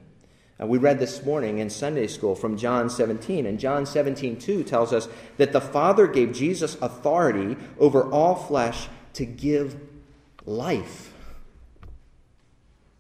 Uh, 0.60 0.66
we 0.66 0.78
read 0.78 0.98
this 0.98 1.24
morning 1.24 1.58
in 1.58 1.68
Sunday 1.68 2.06
school 2.06 2.34
from 2.34 2.56
John 2.56 2.88
17, 2.88 3.44
and 3.44 3.60
John 3.60 3.84
17, 3.84 4.38
2 4.38 4.64
tells 4.64 4.92
us 4.92 5.08
that 5.36 5.52
the 5.52 5.60
Father 5.60 6.06
gave 6.06 6.32
Jesus 6.32 6.76
authority 6.80 7.56
over 7.78 8.10
all 8.10 8.34
flesh 8.34 8.88
to 9.14 9.26
give 9.26 9.78
life. 10.46 11.12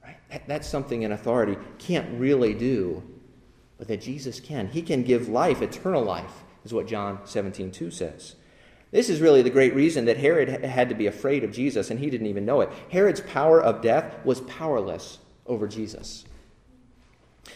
Right? 0.04 0.16
That, 0.30 0.46
that's 0.46 0.68
something 0.68 1.04
an 1.04 1.12
authority 1.12 1.56
can't 1.78 2.18
really 2.18 2.52
do 2.52 3.02
but 3.78 3.88
that 3.88 4.00
Jesus 4.00 4.40
can. 4.40 4.68
He 4.68 4.82
can 4.82 5.02
give 5.02 5.28
life, 5.28 5.62
eternal 5.62 6.02
life, 6.02 6.44
is 6.64 6.72
what 6.72 6.86
John 6.86 7.20
17 7.24 7.70
2 7.70 7.90
says. 7.90 8.36
This 8.90 9.10
is 9.10 9.20
really 9.20 9.42
the 9.42 9.50
great 9.50 9.74
reason 9.74 10.04
that 10.06 10.16
Herod 10.16 10.64
had 10.64 10.88
to 10.88 10.94
be 10.94 11.06
afraid 11.06 11.44
of 11.44 11.52
Jesus, 11.52 11.90
and 11.90 12.00
he 12.00 12.08
didn't 12.08 12.28
even 12.28 12.46
know 12.46 12.60
it. 12.60 12.70
Herod's 12.90 13.20
power 13.20 13.60
of 13.60 13.82
death 13.82 14.24
was 14.24 14.40
powerless 14.42 15.18
over 15.46 15.66
Jesus. 15.66 16.24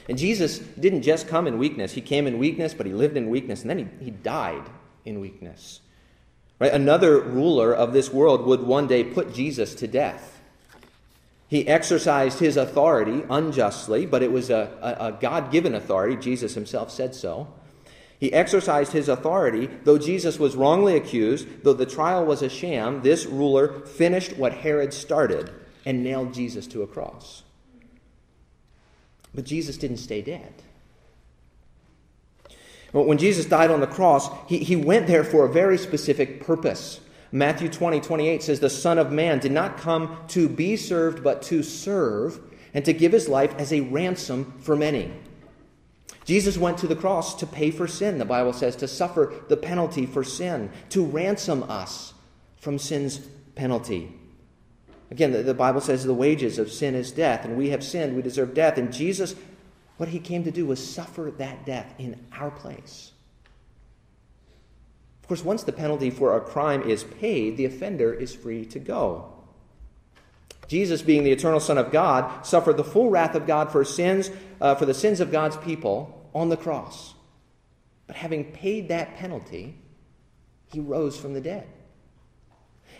And 0.09 0.18
Jesus 0.18 0.59
didn't 0.59 1.03
just 1.03 1.29
come 1.29 1.46
in 1.46 1.59
weakness, 1.59 1.92
he 1.92 2.00
came 2.00 2.26
in 2.26 2.38
weakness, 2.38 2.74
but 2.74 2.87
he 2.87 2.92
lived 2.92 3.16
in 3.16 3.31
weakness, 3.31 3.62
and 3.62 3.70
then 3.70 3.79
he, 3.79 4.05
he 4.05 4.11
died 4.11 4.64
in 5.05 5.20
weakness. 5.20 5.81
Right? 6.59 6.72
Another 6.72 7.20
ruler 7.20 7.72
of 7.72 7.92
this 7.92 8.12
world 8.12 8.44
would 8.46 8.62
one 8.62 8.87
day 8.87 9.03
put 9.03 9.35
Jesus 9.35 9.74
to 9.76 9.87
death. 9.87 10.40
He 11.48 11.66
exercised 11.66 12.38
his 12.38 12.57
authority 12.57 13.24
unjustly, 13.29 14.07
but 14.07 14.22
it 14.22 14.31
was 14.31 14.50
a, 14.50 14.70
a, 14.81 15.07
a 15.07 15.12
God 15.12 15.50
given 15.50 15.74
authority. 15.74 16.16
Jesus 16.16 16.55
himself 16.55 16.92
said 16.92 17.14
so. 17.14 17.48
He 18.20 18.33
exercised 18.33 18.92
his 18.92 19.09
authority, 19.09 19.66
though 19.85 19.98
Jesus 19.98 20.38
was 20.38 20.55
wrongly 20.55 20.94
accused, 20.94 21.64
though 21.64 21.72
the 21.72 21.87
trial 21.87 22.24
was 22.26 22.42
a 22.42 22.50
sham, 22.50 23.00
this 23.03 23.24
ruler 23.24 23.81
finished 23.87 24.37
what 24.37 24.53
Herod 24.53 24.92
started 24.92 25.50
and 25.87 26.05
nailed 26.05 26.35
Jesus 26.35 26.66
to 26.68 26.83
a 26.83 26.87
cross. 26.87 27.42
But 29.35 29.45
Jesus 29.45 29.77
didn't 29.77 29.99
stay 29.99 30.23
dead. 30.23 30.53
When 32.93 33.19
Jesus 33.19 33.47
died 33.47 33.71
on 33.71 33.81
the 33.81 33.87
cross, 33.87 34.29
he, 34.49 34.59
he 34.59 34.75
went 34.75 35.07
there 35.07 35.23
for 35.23 35.45
a 35.45 35.53
very 35.53 35.79
specific 35.79 36.45
purpose. 36.45 37.01
Matthew 37.33 37.69
20, 37.69 38.01
28 38.01 38.43
says, 38.43 38.59
The 38.59 38.71
Son 38.71 38.99
of 38.99 39.12
Man 39.12 39.38
did 39.38 39.53
not 39.53 39.79
come 39.79 40.19
to 40.29 40.49
be 40.49 40.77
served, 40.77 41.23
but 41.23 41.43
to 41.43 41.62
serve, 41.62 42.40
and 42.75 42.85
to 42.85 42.93
give 42.93 43.12
his 43.12 43.29
life 43.29 43.55
as 43.57 43.73
a 43.73 43.81
ransom 43.83 44.55
for 44.61 44.75
many. 44.75 45.12
Jesus 46.25 46.59
went 46.59 46.79
to 46.79 46.87
the 46.87 46.97
cross 46.97 47.35
to 47.37 47.47
pay 47.47 47.71
for 47.71 47.87
sin, 47.87 48.19
the 48.19 48.25
Bible 48.25 48.53
says, 48.53 48.77
to 48.77 48.88
suffer 48.88 49.35
the 49.49 49.57
penalty 49.57 50.07
for 50.07 50.25
sin, 50.25 50.71
to 50.90 51.05
ransom 51.05 51.62
us 51.64 52.14
from 52.57 52.79
sin's 52.79 53.19
penalty. 53.55 54.12
Again, 55.11 55.33
the, 55.33 55.42
the 55.42 55.55
Bible 55.55 55.81
says 55.81 56.05
the 56.05 56.14
wages 56.14 56.59
of 56.59 56.70
sin 56.70 56.94
is 56.94 57.11
death, 57.11 57.44
and 57.44 57.57
we 57.57 57.70
have 57.70 57.83
sinned, 57.83 58.14
we 58.14 58.23
deserve 58.23 58.55
death. 58.55 58.79
And 58.79 58.92
Jesus, 58.92 59.35
what 59.96 60.11
he 60.11 60.20
came 60.20 60.44
to 60.44 60.51
do 60.51 60.66
was 60.66 60.85
suffer 60.85 61.33
that 61.38 61.66
death 61.66 61.92
in 61.99 62.18
our 62.33 62.51
place 62.51 63.12
Of 65.23 65.29
course, 65.29 65.44
once 65.44 65.64
the 65.64 65.73
penalty 65.73 66.11
for 66.11 66.37
a 66.37 66.40
crime 66.40 66.83
is 66.83 67.05
paid, 67.05 67.57
the 67.57 67.64
offender 67.64 68.12
is 68.12 68.35
free 68.35 68.64
to 68.66 68.79
go. 68.79 69.33
Jesus, 70.68 71.03
being 71.03 71.25
the 71.25 71.33
eternal 71.33 71.59
Son 71.59 71.79
of 71.79 71.90
God, 71.90 72.46
suffered 72.46 72.77
the 72.77 72.85
full 72.85 73.11
wrath 73.11 73.35
of 73.35 73.44
God 73.44 73.73
for 73.73 73.85
sins, 73.85 74.31
uh, 74.61 74.77
for 74.77 74.87
the 74.87 74.94
sins 74.94 75.18
of 75.18 75.33
God's 75.33 75.57
people 75.57 76.29
on 76.33 76.49
the 76.49 76.57
cross. 76.57 77.14
But 78.07 78.14
having 78.14 78.44
paid 78.44 78.88
that 78.88 79.16
penalty, 79.16 79.75
he 80.66 80.79
rose 80.79 81.18
from 81.18 81.35
the 81.35 81.40
dead. 81.40 81.66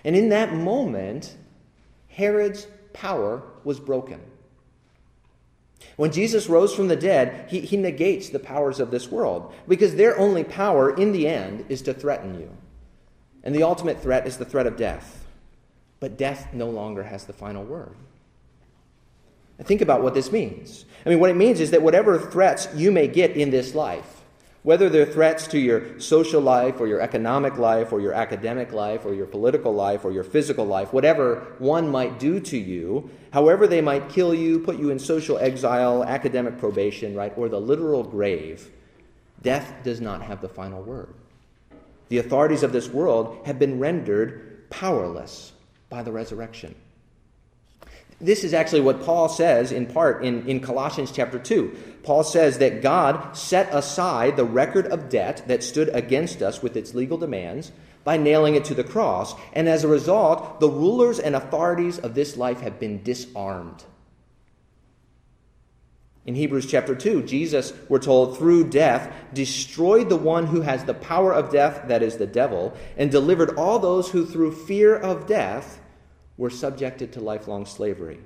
And 0.03 0.16
in 0.16 0.31
that 0.31 0.53
moment, 0.53 1.37
Herod's 2.11 2.66
power 2.92 3.42
was 3.64 3.81
broken. 3.81 4.20
When 5.96 6.12
Jesus 6.12 6.49
rose 6.49 6.75
from 6.75 6.88
the 6.88 6.96
dead, 6.96 7.49
he, 7.51 7.61
he 7.61 7.77
negates 7.77 8.29
the 8.29 8.38
powers 8.38 8.81
of 8.81 8.90
this 8.90 9.11
world 9.11 9.53
because 9.66 9.94
their 9.94 10.18
only 10.18 10.44
power 10.44 10.94
in 10.94 11.12
the 11.12 11.27
end 11.27 11.66
is 11.68 11.83
to 11.83 11.94
threaten 11.94 12.38
you. 12.38 12.51
And 13.42 13.55
the 13.55 13.62
ultimate 13.62 14.03
threat 14.03 14.27
is 14.27 14.37
the 14.37 14.44
threat 14.44 14.66
of 14.66 14.77
death. 14.77 15.25
But 15.99 16.16
death 16.16 16.53
no 16.53 16.68
longer 16.68 17.03
has 17.03 17.25
the 17.25 17.33
final 17.33 17.64
word. 17.64 17.94
think 19.62 19.83
about 19.83 20.03
what 20.03 20.14
this 20.14 20.33
means. 20.33 20.87
I 21.05 21.11
mean, 21.11 21.20
what 21.20 21.31
it 21.31 21.37
means 21.37 21.61
is 21.61 21.70
that 21.70 21.83
whatever 21.83 22.18
threats 22.18 22.68
you 22.75 22.90
may 22.90 23.07
get 23.07 23.33
in 23.33 23.51
this 23.51 23.75
life, 23.75 24.19
whether 24.62 24.90
they're 24.90 25.07
threats 25.07 25.46
to 25.49 25.59
your 25.59 25.99
social 25.99 26.40
life 26.40 26.81
or 26.81 26.87
your 26.87 27.01
economic 27.01 27.57
life 27.57 27.92
or 27.92 28.01
your 28.01 28.12
academic 28.12 28.73
life 28.73 29.07
or 29.07 29.14
your 29.14 29.27
political 29.27 29.73
life 29.73 30.05
or 30.05 30.12
your 30.12 30.25
physical 30.25 30.66
life, 30.66 30.92
whatever 30.92 31.55
one 31.59 31.88
might 31.88 32.18
do 32.18 32.38
to 32.38 32.59
you, 32.59 33.09
however 33.33 33.66
they 33.66 33.81
might 33.81 34.11
kill 34.11 34.35
you, 34.35 34.59
put 34.61 34.79
you 34.79 34.90
in 34.90 34.99
social 34.99 35.38
exile, 35.38 36.05
academic 36.05 36.59
probation, 36.59 37.14
right, 37.14 37.33
or 37.37 37.49
the 37.49 37.61
literal 37.61 38.03
grave, 38.03 38.70
death 39.40 39.73
does 39.83 40.01
not 40.01 40.20
have 40.20 40.42
the 40.42 40.49
final 40.49 40.83
word. 40.83 41.14
The 42.11 42.18
authorities 42.18 42.62
of 42.62 42.73
this 42.73 42.88
world 42.88 43.46
have 43.46 43.59
been 43.59 43.79
rendered 43.79 44.68
powerless 44.68 45.53
by 45.88 46.03
the 46.03 46.12
resurrection. 46.12 46.75
This 48.20 48.44
is 48.44 48.52
actually 48.52 48.83
what 48.83 49.02
Paul 49.02 49.28
says 49.28 49.72
in 49.72 49.87
part 49.87 50.24
in, 50.24 50.46
in 50.46 50.61
Colossians 50.61 51.11
chapter 51.11 51.38
2. 51.38 52.00
Paul 52.02 52.22
says 52.22 52.59
that 52.59 52.83
God 52.83 53.37
set 53.37 53.72
aside 53.74 54.37
the 54.37 54.44
record 54.44 54.87
of 54.87 55.09
debt 55.09 55.44
that 55.48 55.62
stood 55.62 55.88
against 55.90 56.42
us 56.42 56.62
with 56.62 56.76
its 56.76 56.94
legal 56.94 57.16
demands 57.16 57.72
by 58.04 58.16
nailing 58.18 58.54
it 58.54 58.64
to 58.66 58.74
the 58.74 58.85
cross. 58.85 59.35
And 59.54 59.68
as 59.68 59.85
a 59.85 59.88
result, 59.88 60.61
the 60.61 60.68
rulers 60.68 61.18
and 61.18 61.35
authorities 61.35 61.98
of 61.98 62.14
this 62.14 62.37
life 62.37 62.61
have 62.61 62.78
been 62.78 63.02
disarmed. 63.02 63.85
In 66.26 66.35
Hebrews 66.35 66.66
chapter 66.66 66.94
2, 66.94 67.22
Jesus, 67.22 67.72
we're 67.88 67.98
told, 67.98 68.37
through 68.37 68.68
death, 68.68 69.11
destroyed 69.33 70.11
the 70.11 70.16
one 70.16 70.46
who 70.46 70.61
has 70.61 70.85
the 70.85 70.94
power 70.94 71.33
of 71.33 71.50
death, 71.50 71.88
that 71.88 72.02
is 72.02 72.18
the 72.18 72.26
devil, 72.26 72.76
and 72.98 73.11
delivered 73.11 73.56
all 73.56 73.78
those 73.78 74.11
who, 74.11 74.26
through 74.26 74.52
fear 74.52 74.94
of 74.94 75.26
death, 75.26 75.80
were 76.40 76.48
subjected 76.48 77.12
to 77.12 77.20
lifelong 77.20 77.66
slavery. 77.66 78.18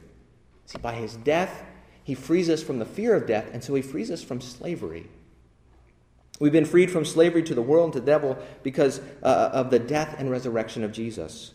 See, 0.67 0.79
by 0.79 0.95
his 0.95 1.17
death, 1.17 1.65
he 2.05 2.15
frees 2.15 2.49
us 2.49 2.63
from 2.63 2.79
the 2.79 2.85
fear 2.85 3.17
of 3.17 3.27
death, 3.27 3.49
and 3.53 3.63
so 3.63 3.75
he 3.75 3.83
frees 3.83 4.09
us 4.09 4.23
from 4.23 4.41
slavery. 4.41 5.11
We've 6.39 6.53
been 6.53 6.65
freed 6.65 6.93
from 6.93 7.05
slavery 7.05 7.43
to 7.43 7.57
the 7.57 7.63
world 7.63 7.87
and 7.87 7.93
to 7.95 8.01
the 8.01 8.07
devil 8.07 8.39
because 8.63 9.01
uh, 9.25 9.51
of 9.53 9.71
the 9.71 9.81
death 9.81 10.15
and 10.17 10.31
resurrection 10.31 10.85
of 10.85 10.93
Jesus. 10.93 11.55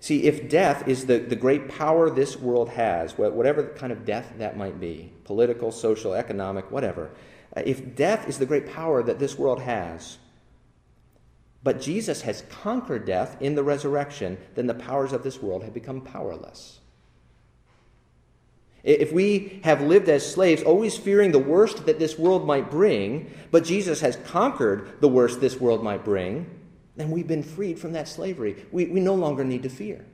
See, 0.00 0.24
if 0.24 0.50
death 0.50 0.86
is 0.86 1.06
the, 1.06 1.18
the 1.18 1.34
great 1.34 1.70
power 1.70 2.10
this 2.10 2.36
world 2.36 2.68
has, 2.68 3.16
whatever 3.16 3.68
kind 3.68 3.90
of 3.90 4.04
death 4.04 4.34
that 4.36 4.58
might 4.58 4.78
be 4.78 5.12
political, 5.24 5.72
social, 5.72 6.12
economic, 6.12 6.70
whatever 6.70 7.10
uh, 7.56 7.62
if 7.64 7.94
death 7.94 8.28
is 8.28 8.38
the 8.38 8.46
great 8.46 8.66
power 8.66 9.02
that 9.02 9.18
this 9.18 9.38
world 9.38 9.62
has, 9.62 10.18
but 11.64 11.80
Jesus 11.80 12.22
has 12.22 12.44
conquered 12.62 13.06
death 13.06 13.40
in 13.40 13.54
the 13.54 13.64
resurrection, 13.64 14.36
then 14.54 14.66
the 14.66 14.74
powers 14.74 15.12
of 15.12 15.24
this 15.24 15.42
world 15.42 15.64
have 15.64 15.72
become 15.72 16.02
powerless. 16.02 16.78
If 18.84 19.12
we 19.12 19.60
have 19.64 19.80
lived 19.80 20.10
as 20.10 20.30
slaves, 20.30 20.62
always 20.62 20.98
fearing 20.98 21.32
the 21.32 21.38
worst 21.38 21.86
that 21.86 21.98
this 21.98 22.18
world 22.18 22.46
might 22.46 22.70
bring, 22.70 23.32
but 23.50 23.64
Jesus 23.64 24.02
has 24.02 24.16
conquered 24.16 25.00
the 25.00 25.08
worst 25.08 25.40
this 25.40 25.58
world 25.58 25.82
might 25.82 26.04
bring, 26.04 26.46
then 26.96 27.10
we've 27.10 27.26
been 27.26 27.42
freed 27.42 27.78
from 27.78 27.92
that 27.92 28.08
slavery. 28.08 28.66
We, 28.70 28.84
we 28.84 29.00
no 29.00 29.14
longer 29.14 29.42
need 29.42 29.62
to 29.62 29.70
fear. 29.70 30.04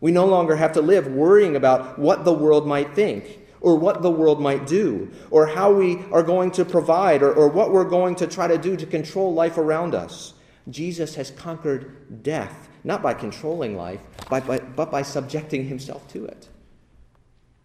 We 0.00 0.10
no 0.10 0.26
longer 0.26 0.56
have 0.56 0.72
to 0.72 0.82
live 0.82 1.06
worrying 1.06 1.54
about 1.54 1.96
what 1.96 2.24
the 2.24 2.32
world 2.32 2.66
might 2.66 2.92
think, 2.96 3.38
or 3.62 3.76
what 3.76 4.02
the 4.02 4.10
world 4.10 4.40
might 4.40 4.66
do, 4.66 5.10
or 5.30 5.46
how 5.46 5.72
we 5.72 6.04
are 6.12 6.22
going 6.22 6.50
to 6.50 6.64
provide, 6.64 7.22
or, 7.22 7.32
or 7.32 7.48
what 7.48 7.72
we're 7.72 7.88
going 7.88 8.14
to 8.16 8.26
try 8.26 8.46
to 8.46 8.58
do 8.58 8.76
to 8.76 8.84
control 8.84 9.32
life 9.32 9.56
around 9.56 9.94
us. 9.94 10.34
Jesus 10.68 11.14
has 11.14 11.30
conquered 11.30 12.22
death 12.22 12.68
not 12.84 13.02
by 13.02 13.14
controlling 13.14 13.76
life, 13.76 14.00
but 14.28 14.46
by, 14.46 14.58
but 14.58 14.90
by 14.90 15.02
subjecting 15.02 15.66
himself 15.66 16.06
to 16.08 16.24
it. 16.24 16.48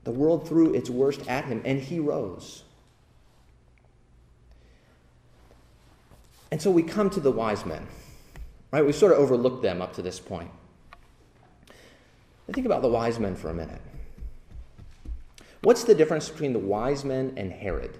The 0.03 0.11
world 0.11 0.47
threw 0.47 0.73
its 0.73 0.89
worst 0.89 1.27
at 1.27 1.45
him, 1.45 1.61
and 1.65 1.79
he 1.81 1.99
rose. 1.99 2.63
And 6.51 6.61
so 6.61 6.71
we 6.71 6.83
come 6.83 7.09
to 7.09 7.19
the 7.19 7.31
wise 7.31 7.65
men, 7.65 7.87
right? 8.71 8.85
We 8.85 8.93
sort 8.93 9.11
of 9.11 9.19
overlooked 9.19 9.61
them 9.61 9.81
up 9.81 9.93
to 9.95 10.01
this 10.01 10.19
point. 10.19 10.49
think 12.51 12.65
about 12.65 12.81
the 12.81 12.87
wise 12.87 13.19
men 13.19 13.35
for 13.35 13.49
a 13.49 13.53
minute. 13.53 13.81
What's 15.61 15.83
the 15.83 15.95
difference 15.95 16.29
between 16.29 16.53
the 16.53 16.59
wise 16.59 17.03
men 17.03 17.33
and 17.37 17.51
Herod? 17.51 17.97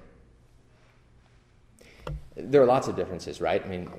There 2.35 2.61
are 2.61 2.65
lots 2.65 2.87
of 2.87 2.95
differences, 2.95 3.41
right? 3.41 3.63
I 3.63 3.67
mean, 3.67 3.89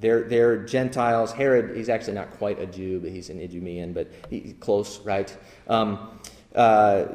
they're, 0.00 0.22
they're 0.22 0.64
Gentiles. 0.64 1.32
Herod, 1.32 1.76
he's 1.76 1.88
actually 1.88 2.14
not 2.14 2.30
quite 2.32 2.58
a 2.58 2.66
Jew, 2.66 3.00
but 3.00 3.10
he's 3.10 3.30
an 3.30 3.40
Idumean, 3.40 3.92
but 3.92 4.10
he's 4.30 4.54
close, 4.60 5.00
right? 5.00 5.36
Um, 5.68 6.18
uh, 6.54 7.06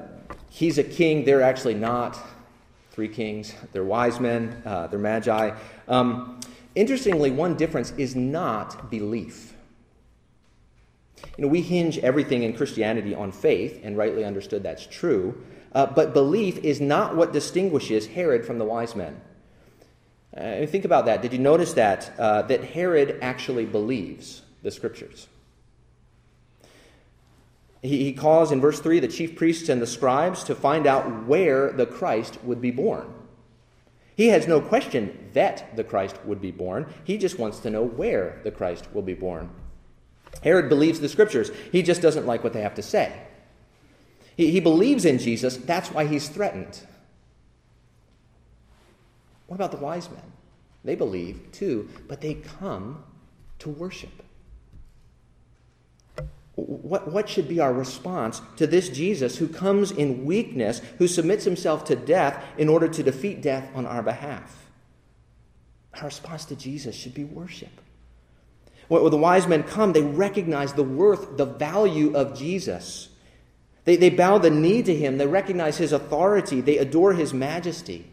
he's 0.49 0.77
a 0.77 0.83
king. 0.83 1.25
They're 1.25 1.41
actually 1.41 1.73
not 1.73 2.19
three 2.91 3.07
kings. 3.07 3.53
They're 3.71 3.83
wise 3.83 4.19
men, 4.19 4.61
uh, 4.65 4.87
they're 4.87 4.99
magi. 4.99 5.55
Um, 5.87 6.39
interestingly, 6.75 7.31
one 7.31 7.55
difference 7.55 7.91
is 7.97 8.15
not 8.15 8.91
belief. 8.91 9.53
You 11.37 11.43
know, 11.43 11.47
we 11.47 11.61
hinge 11.61 11.97
everything 11.99 12.43
in 12.43 12.53
Christianity 12.53 13.15
on 13.15 13.31
faith, 13.31 13.79
and 13.83 13.97
rightly 13.97 14.25
understood 14.25 14.63
that's 14.63 14.85
true. 14.85 15.41
Uh, 15.73 15.85
but 15.85 16.13
belief 16.13 16.57
is 16.59 16.81
not 16.81 17.15
what 17.15 17.31
distinguishes 17.31 18.07
Herod 18.07 18.45
from 18.45 18.57
the 18.57 18.65
wise 18.65 18.95
men. 18.95 19.21
Uh, 20.35 20.65
think 20.65 20.85
about 20.85 21.05
that. 21.05 21.21
Did 21.21 21.33
you 21.33 21.39
notice 21.39 21.73
that? 21.73 22.11
Uh, 22.17 22.43
that 22.43 22.63
Herod 22.63 23.19
actually 23.21 23.65
believes 23.65 24.41
the 24.63 24.71
scriptures. 24.71 25.27
He, 27.81 28.03
he 28.03 28.13
calls 28.13 28.51
in 28.51 28.61
verse 28.61 28.79
3 28.79 28.99
the 28.99 29.07
chief 29.07 29.35
priests 29.35 29.69
and 29.69 29.81
the 29.81 29.87
scribes 29.87 30.43
to 30.45 30.55
find 30.55 30.85
out 30.85 31.25
where 31.25 31.71
the 31.71 31.85
Christ 31.85 32.39
would 32.43 32.61
be 32.61 32.71
born. 32.71 33.13
He 34.15 34.27
has 34.27 34.47
no 34.47 34.59
question 34.59 35.29
that 35.33 35.75
the 35.77 35.83
Christ 35.83 36.17
would 36.25 36.41
be 36.41 36.51
born. 36.51 36.93
He 37.05 37.17
just 37.17 37.39
wants 37.39 37.59
to 37.59 37.69
know 37.69 37.83
where 37.83 38.41
the 38.43 38.51
Christ 38.51 38.87
will 38.93 39.01
be 39.01 39.13
born. 39.13 39.49
Herod 40.43 40.69
believes 40.69 40.99
the 40.99 41.09
scriptures, 41.09 41.51
he 41.71 41.81
just 41.81 42.01
doesn't 42.01 42.27
like 42.27 42.43
what 42.43 42.53
they 42.53 42.61
have 42.61 42.75
to 42.75 42.83
say. 42.83 43.13
He, 44.39 44.51
he 44.51 44.61
believes 44.61 45.03
in 45.03 45.17
Jesus, 45.17 45.57
that's 45.57 45.91
why 45.91 46.05
he's 46.05 46.29
threatened. 46.29 46.79
What 49.47 49.57
about 49.57 49.71
the 49.71 49.77
wise 49.79 50.09
men? 50.09 50.31
They 50.85 50.95
believe 50.95 51.51
too, 51.51 51.89
but 52.07 52.21
they 52.21 52.35
come 52.35 53.03
to 53.59 53.67
worship. 53.67 54.23
What, 56.55 57.11
what 57.11 57.27
should 57.27 57.49
be 57.49 57.59
our 57.59 57.73
response 57.73 58.41
to 58.55 58.65
this 58.65 58.87
Jesus 58.87 59.37
who 59.37 59.49
comes 59.49 59.91
in 59.91 60.23
weakness, 60.23 60.81
who 60.99 61.09
submits 61.09 61.43
himself 61.43 61.83
to 61.85 61.97
death 61.97 62.41
in 62.57 62.69
order 62.69 62.87
to 62.87 63.03
defeat 63.03 63.41
death 63.41 63.69
on 63.75 63.85
our 63.85 64.01
behalf? 64.01 64.69
Our 65.95 66.05
response 66.05 66.45
to 66.45 66.55
Jesus 66.55 66.95
should 66.95 67.13
be 67.13 67.25
worship. 67.25 67.81
When 68.87 69.03
the 69.11 69.17
wise 69.17 69.47
men 69.47 69.63
come, 69.63 69.91
they 69.91 70.01
recognize 70.01 70.71
the 70.71 70.83
worth, 70.83 71.35
the 71.35 71.45
value 71.45 72.15
of 72.15 72.39
Jesus. 72.39 73.08
They, 73.85 73.95
they 73.95 74.09
bow 74.09 74.37
the 74.37 74.49
knee 74.49 74.83
to 74.83 74.95
him, 74.95 75.17
they 75.17 75.27
recognize 75.27 75.77
his 75.77 75.91
authority, 75.91 76.61
they 76.61 76.77
adore 76.77 77.13
his 77.13 77.33
majesty. 77.33 78.09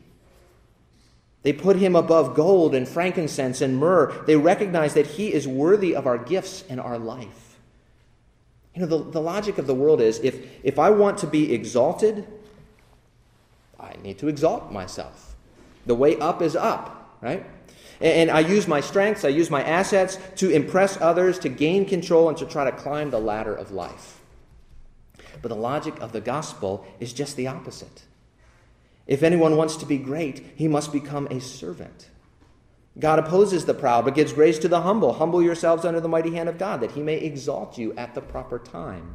They 1.42 1.52
put 1.52 1.76
him 1.76 1.94
above 1.94 2.34
gold 2.34 2.74
and 2.74 2.88
frankincense 2.88 3.60
and 3.60 3.76
myrrh. 3.76 4.12
They 4.26 4.34
recognize 4.34 4.94
that 4.94 5.06
he 5.06 5.32
is 5.32 5.46
worthy 5.46 5.94
of 5.94 6.04
our 6.04 6.18
gifts 6.18 6.64
and 6.68 6.80
our 6.80 6.98
life. 6.98 7.56
You 8.74 8.82
know, 8.82 8.88
the, 8.88 9.10
the 9.12 9.20
logic 9.20 9.56
of 9.56 9.68
the 9.68 9.74
world 9.74 10.00
is 10.00 10.18
if, 10.24 10.44
if 10.64 10.78
I 10.78 10.90
want 10.90 11.18
to 11.18 11.28
be 11.28 11.54
exalted, 11.54 12.26
I 13.78 13.94
need 14.02 14.18
to 14.18 14.28
exalt 14.28 14.72
myself. 14.72 15.36
The 15.86 15.94
way 15.94 16.18
up 16.18 16.42
is 16.42 16.56
up, 16.56 17.16
right? 17.22 17.46
And, 18.00 18.28
and 18.28 18.30
I 18.30 18.40
use 18.40 18.66
my 18.66 18.80
strengths, 18.80 19.24
I 19.24 19.28
use 19.28 19.48
my 19.48 19.62
assets 19.62 20.18
to 20.36 20.50
impress 20.50 21.00
others, 21.00 21.38
to 21.38 21.48
gain 21.48 21.86
control, 21.86 22.28
and 22.28 22.36
to 22.38 22.44
try 22.44 22.64
to 22.64 22.72
climb 22.72 23.10
the 23.10 23.20
ladder 23.20 23.54
of 23.54 23.70
life. 23.70 24.20
But 25.42 25.48
the 25.48 25.56
logic 25.56 25.98
of 26.00 26.12
the 26.12 26.20
gospel 26.20 26.86
is 27.00 27.12
just 27.12 27.36
the 27.36 27.46
opposite. 27.46 28.04
If 29.06 29.22
anyone 29.22 29.56
wants 29.56 29.76
to 29.76 29.86
be 29.86 29.98
great, 29.98 30.44
he 30.56 30.68
must 30.68 30.92
become 30.92 31.26
a 31.28 31.40
servant. 31.40 32.10
God 32.98 33.18
opposes 33.18 33.66
the 33.66 33.74
proud, 33.74 34.04
but 34.04 34.14
gives 34.14 34.32
grace 34.32 34.58
to 34.60 34.68
the 34.68 34.80
humble. 34.80 35.12
Humble 35.12 35.42
yourselves 35.42 35.84
under 35.84 36.00
the 36.00 36.08
mighty 36.08 36.34
hand 36.34 36.48
of 36.48 36.58
God, 36.58 36.80
that 36.80 36.92
he 36.92 37.02
may 37.02 37.16
exalt 37.16 37.76
you 37.76 37.92
at 37.94 38.14
the 38.14 38.22
proper 38.22 38.58
time. 38.58 39.14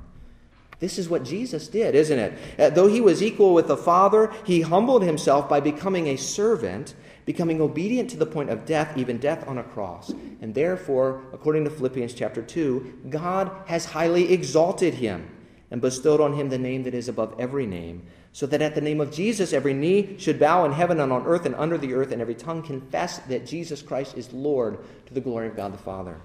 This 0.80 0.98
is 0.98 1.10
what 1.10 1.24
Jesus 1.24 1.68
did, 1.68 1.94
isn't 1.94 2.18
it? 2.18 2.34
Uh, 2.60 2.70
though 2.70 2.88
he 2.88 3.02
was 3.02 3.22
equal 3.22 3.54
with 3.54 3.68
the 3.68 3.78
Father, 3.78 4.32
he 4.46 4.62
humbled 4.62 5.04
himself 5.04 5.48
by 5.48 5.60
becoming 5.60 6.08
a 6.08 6.16
servant, 6.16 6.96
becoming 7.26 7.62
obedient 7.62 8.10
to 8.12 8.18
the 8.18 8.26
point 8.26 8.50
of 8.50 8.66
death, 8.66 8.98
even 8.98 9.18
death 9.18 9.48
on 9.48 9.60
a 9.60 9.64
cross. 9.64 10.12
And 10.42 10.56
therefore, 10.56 11.22
according 11.34 11.66
to 11.66 11.70
Philippians 11.70 12.14
chapter 12.14 12.42
2, 12.42 13.02
God 13.10 13.52
has 13.68 13.86
highly 13.86 14.34
exalted 14.34 14.96
him 14.96 15.30
and 15.72 15.82
bestowed 15.82 16.22
on 16.22 16.34
him 16.34 16.50
the 16.50 16.58
name 16.58 16.84
that 16.84 16.94
is 16.94 17.08
above 17.08 17.34
every 17.40 17.66
name 17.66 18.04
so 18.34 18.46
that 18.46 18.62
at 18.62 18.76
the 18.76 18.82
name 18.82 19.02
of 19.02 19.12
Jesus 19.12 19.54
every 19.54 19.74
knee 19.74 20.16
should 20.18 20.40
bow 20.40 20.64
in 20.66 20.72
heaven 20.72 21.00
and 21.00 21.12
on 21.12 21.26
earth 21.26 21.46
and 21.46 21.56
under 21.56 21.78
the 21.78 21.94
earth, 21.94 22.12
and 22.12 22.22
every 22.22 22.36
tongue 22.36 22.62
confess 22.62 23.20
that 23.20 23.46
Jesus 23.46 23.82
Christ 23.82 24.18
is 24.18 24.32
Lord 24.32 24.80
to 25.08 25.14
the 25.14 25.22
glory 25.22 25.48
of 25.48 25.56
God 25.56 25.74
the 25.74 25.78
Father. 25.78 26.18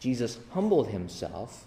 Jesus 0.00 0.38
humbled 0.50 0.88
himself, 0.88 1.66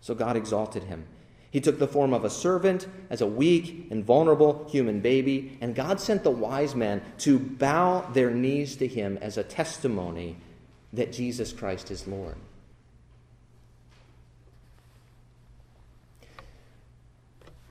so 0.00 0.14
God 0.14 0.36
exalted 0.36 0.84
him. 0.84 1.06
He 1.50 1.60
took 1.60 1.78
the 1.78 1.88
form 1.88 2.12
of 2.12 2.24
a 2.24 2.30
servant 2.30 2.86
as 3.08 3.22
a 3.22 3.26
weak 3.26 3.88
and 3.90 4.04
vulnerable 4.04 4.68
human 4.70 5.00
baby, 5.00 5.56
and 5.60 5.74
God 5.74 5.98
sent 5.98 6.22
the 6.22 6.30
wise 6.30 6.74
men 6.74 7.02
to 7.18 7.38
bow 7.38 8.02
their 8.12 8.30
knees 8.30 8.76
to 8.76 8.86
him 8.86 9.18
as 9.20 9.36
a 9.36 9.42
testimony 9.42 10.36
that 10.92 11.12
Jesus 11.12 11.52
Christ 11.52 11.90
is 11.90 12.06
Lord. 12.06 12.36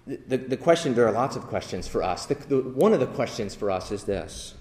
The, 0.09 0.37
the 0.37 0.57
question, 0.57 0.95
there 0.95 1.07
are 1.07 1.11
lots 1.11 1.35
of 1.35 1.43
questions 1.43 1.87
for 1.87 2.01
us. 2.01 2.25
The, 2.25 2.35
the, 2.35 2.61
one 2.61 2.93
of 2.93 2.99
the 2.99 3.07
questions 3.07 3.53
for 3.53 3.69
us 3.69 3.91
is 3.91 4.03
this 4.03 4.55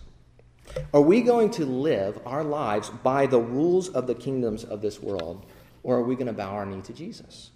Are 0.92 1.00
we 1.00 1.22
going 1.22 1.50
to 1.52 1.64
live 1.64 2.20
our 2.26 2.44
lives 2.44 2.90
by 2.90 3.26
the 3.26 3.40
rules 3.40 3.88
of 3.88 4.06
the 4.06 4.14
kingdoms 4.14 4.64
of 4.64 4.82
this 4.82 5.00
world, 5.00 5.46
or 5.82 5.96
are 5.96 6.02
we 6.02 6.14
going 6.14 6.26
to 6.26 6.32
bow 6.32 6.50
our 6.50 6.66
knee 6.66 6.82
to 6.82 6.92
Jesus? 6.92 7.50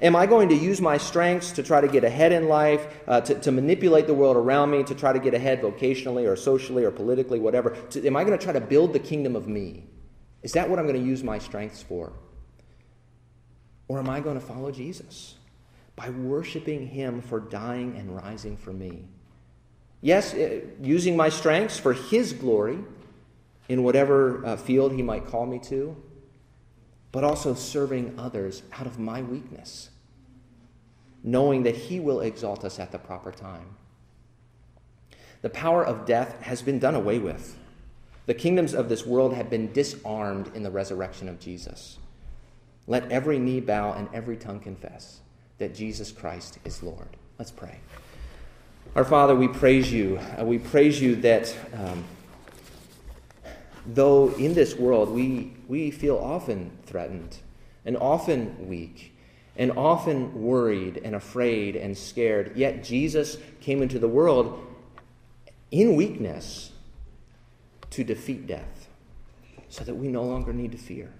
Am 0.00 0.16
I 0.16 0.26
going 0.26 0.48
to 0.48 0.56
use 0.56 0.80
my 0.80 0.98
strengths 0.98 1.52
to 1.52 1.62
try 1.62 1.80
to 1.80 1.86
get 1.88 2.02
ahead 2.02 2.32
in 2.32 2.48
life, 2.48 2.86
uh, 3.06 3.20
to, 3.22 3.38
to, 3.40 3.52
manipulate 3.52 4.08
the 4.08 4.14
world 4.14 4.36
around 4.36 4.70
me, 4.70 4.82
to 4.82 4.94
try 4.94 5.12
to 5.12 5.20
get 5.20 5.34
ahead 5.34 5.62
vocationally 5.62 6.28
or 6.28 6.34
socially 6.34 6.84
or 6.84 6.90
politically, 6.90 7.38
whatever? 7.38 7.70
To, 7.90 8.04
am 8.04 8.16
I 8.16 8.24
going 8.24 8.36
to 8.36 8.42
try 8.42 8.52
to 8.52 8.60
build 8.60 8.92
the 8.92 8.98
kingdom 8.98 9.36
of 9.36 9.46
me? 9.46 9.84
Is 10.42 10.52
that 10.52 10.68
what 10.68 10.80
I'm 10.80 10.86
going 10.86 11.00
to 11.00 11.06
use 11.06 11.22
my 11.22 11.38
strengths 11.38 11.80
for? 11.80 12.12
Or 13.86 14.00
am 14.00 14.10
I 14.10 14.18
going 14.18 14.38
to 14.38 14.44
follow 14.44 14.72
Jesus 14.72 15.36
by 15.96 16.10
worshiping 16.10 16.88
him 16.88 17.22
for 17.22 17.40
dying 17.40 17.96
and 17.96 18.14
rising 18.16 18.56
for 18.56 18.72
me? 18.72 19.04
Yes, 20.00 20.34
uh, 20.34 20.60
using 20.82 21.16
my 21.16 21.28
strengths 21.28 21.78
for 21.78 21.92
his 21.92 22.32
glory 22.32 22.78
in 23.68 23.82
whatever 23.82 24.44
uh, 24.44 24.56
field 24.56 24.92
he 24.92 25.02
might 25.02 25.26
call 25.26 25.46
me 25.46 25.58
to, 25.60 25.96
but 27.10 27.24
also 27.24 27.54
serving 27.54 28.14
others 28.18 28.62
out 28.78 28.86
of 28.86 28.98
my 28.98 29.22
weakness, 29.22 29.90
knowing 31.22 31.62
that 31.62 31.74
he 31.74 32.00
will 32.00 32.20
exalt 32.20 32.64
us 32.64 32.78
at 32.78 32.92
the 32.92 32.98
proper 32.98 33.32
time. 33.32 33.76
The 35.40 35.50
power 35.50 35.84
of 35.84 36.06
death 36.06 36.40
has 36.42 36.60
been 36.60 36.78
done 36.78 36.94
away 36.94 37.18
with. 37.18 37.56
The 38.26 38.34
kingdoms 38.34 38.74
of 38.74 38.88
this 38.88 39.06
world 39.06 39.34
have 39.34 39.50
been 39.50 39.72
disarmed 39.72 40.50
in 40.54 40.62
the 40.62 40.70
resurrection 40.70 41.28
of 41.28 41.38
Jesus. 41.38 41.98
Let 42.86 43.10
every 43.10 43.38
knee 43.38 43.60
bow 43.60 43.92
and 43.92 44.08
every 44.12 44.36
tongue 44.36 44.60
confess 44.60 45.20
that 45.58 45.74
Jesus 45.74 46.12
Christ 46.12 46.58
is 46.64 46.82
Lord. 46.82 47.08
Let's 47.38 47.50
pray. 47.50 47.78
Our 48.94 49.04
Father, 49.04 49.34
we 49.34 49.48
praise 49.48 49.92
you. 49.92 50.20
Uh, 50.38 50.44
we 50.44 50.58
praise 50.58 51.00
you 51.00 51.16
that 51.16 51.54
um, 51.74 52.04
though 53.86 54.30
in 54.34 54.54
this 54.54 54.76
world 54.76 55.10
we, 55.10 55.52
we 55.68 55.90
feel 55.90 56.16
often 56.16 56.70
threatened 56.86 57.38
and 57.84 57.96
often 57.96 58.68
weak 58.68 59.16
and 59.56 59.72
often 59.72 60.42
worried 60.42 61.00
and 61.04 61.14
afraid 61.14 61.76
and 61.76 61.96
scared, 61.96 62.56
yet 62.56 62.82
Jesus 62.82 63.36
came 63.60 63.82
into 63.82 63.98
the 63.98 64.08
world 64.08 64.64
in 65.70 65.96
weakness 65.96 66.72
to 67.90 68.04
defeat 68.04 68.46
death 68.46 68.88
so 69.68 69.84
that 69.84 69.94
we 69.94 70.08
no 70.08 70.22
longer 70.22 70.52
need 70.52 70.72
to 70.72 70.78
fear. 70.78 71.12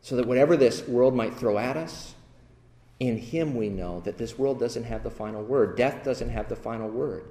So 0.00 0.16
that 0.16 0.26
whatever 0.26 0.56
this 0.56 0.86
world 0.86 1.14
might 1.14 1.34
throw 1.34 1.58
at 1.58 1.76
us, 1.76 2.14
in 3.08 3.18
Him 3.18 3.56
we 3.56 3.68
know 3.68 4.00
that 4.00 4.16
this 4.16 4.38
world 4.38 4.60
doesn't 4.60 4.84
have 4.84 5.02
the 5.02 5.10
final 5.10 5.42
word. 5.42 5.76
Death 5.76 6.04
doesn't 6.04 6.30
have 6.30 6.48
the 6.48 6.54
final 6.54 6.88
word. 6.88 7.24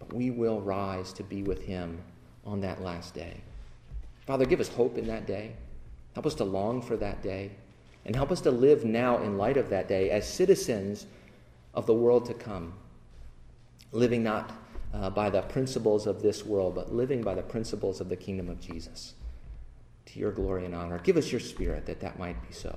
But 0.00 0.12
we 0.12 0.30
will 0.30 0.60
rise 0.60 1.12
to 1.12 1.22
be 1.22 1.44
with 1.44 1.62
Him 1.62 2.02
on 2.44 2.60
that 2.62 2.82
last 2.82 3.14
day. 3.14 3.40
Father, 4.26 4.44
give 4.44 4.58
us 4.58 4.68
hope 4.68 4.98
in 4.98 5.06
that 5.06 5.28
day. 5.28 5.52
Help 6.14 6.26
us 6.26 6.34
to 6.34 6.44
long 6.44 6.82
for 6.82 6.96
that 6.96 7.22
day. 7.22 7.52
And 8.04 8.16
help 8.16 8.32
us 8.32 8.40
to 8.40 8.50
live 8.50 8.84
now 8.84 9.18
in 9.18 9.38
light 9.38 9.56
of 9.56 9.70
that 9.70 9.86
day 9.86 10.10
as 10.10 10.28
citizens 10.28 11.06
of 11.72 11.86
the 11.86 11.94
world 11.94 12.26
to 12.26 12.34
come, 12.34 12.72
living 13.92 14.24
not 14.24 14.50
uh, 14.92 15.08
by 15.08 15.30
the 15.30 15.42
principles 15.42 16.08
of 16.08 16.20
this 16.20 16.44
world, 16.44 16.74
but 16.74 16.92
living 16.92 17.22
by 17.22 17.36
the 17.36 17.42
principles 17.42 18.00
of 18.00 18.08
the 18.08 18.16
kingdom 18.16 18.48
of 18.48 18.60
Jesus. 18.60 19.14
To 20.06 20.18
your 20.18 20.32
glory 20.32 20.64
and 20.64 20.74
honor. 20.74 20.98
Give 20.98 21.16
us 21.16 21.30
your 21.30 21.40
spirit 21.40 21.86
that 21.86 22.00
that 22.00 22.18
might 22.18 22.44
be 22.48 22.52
so. 22.52 22.76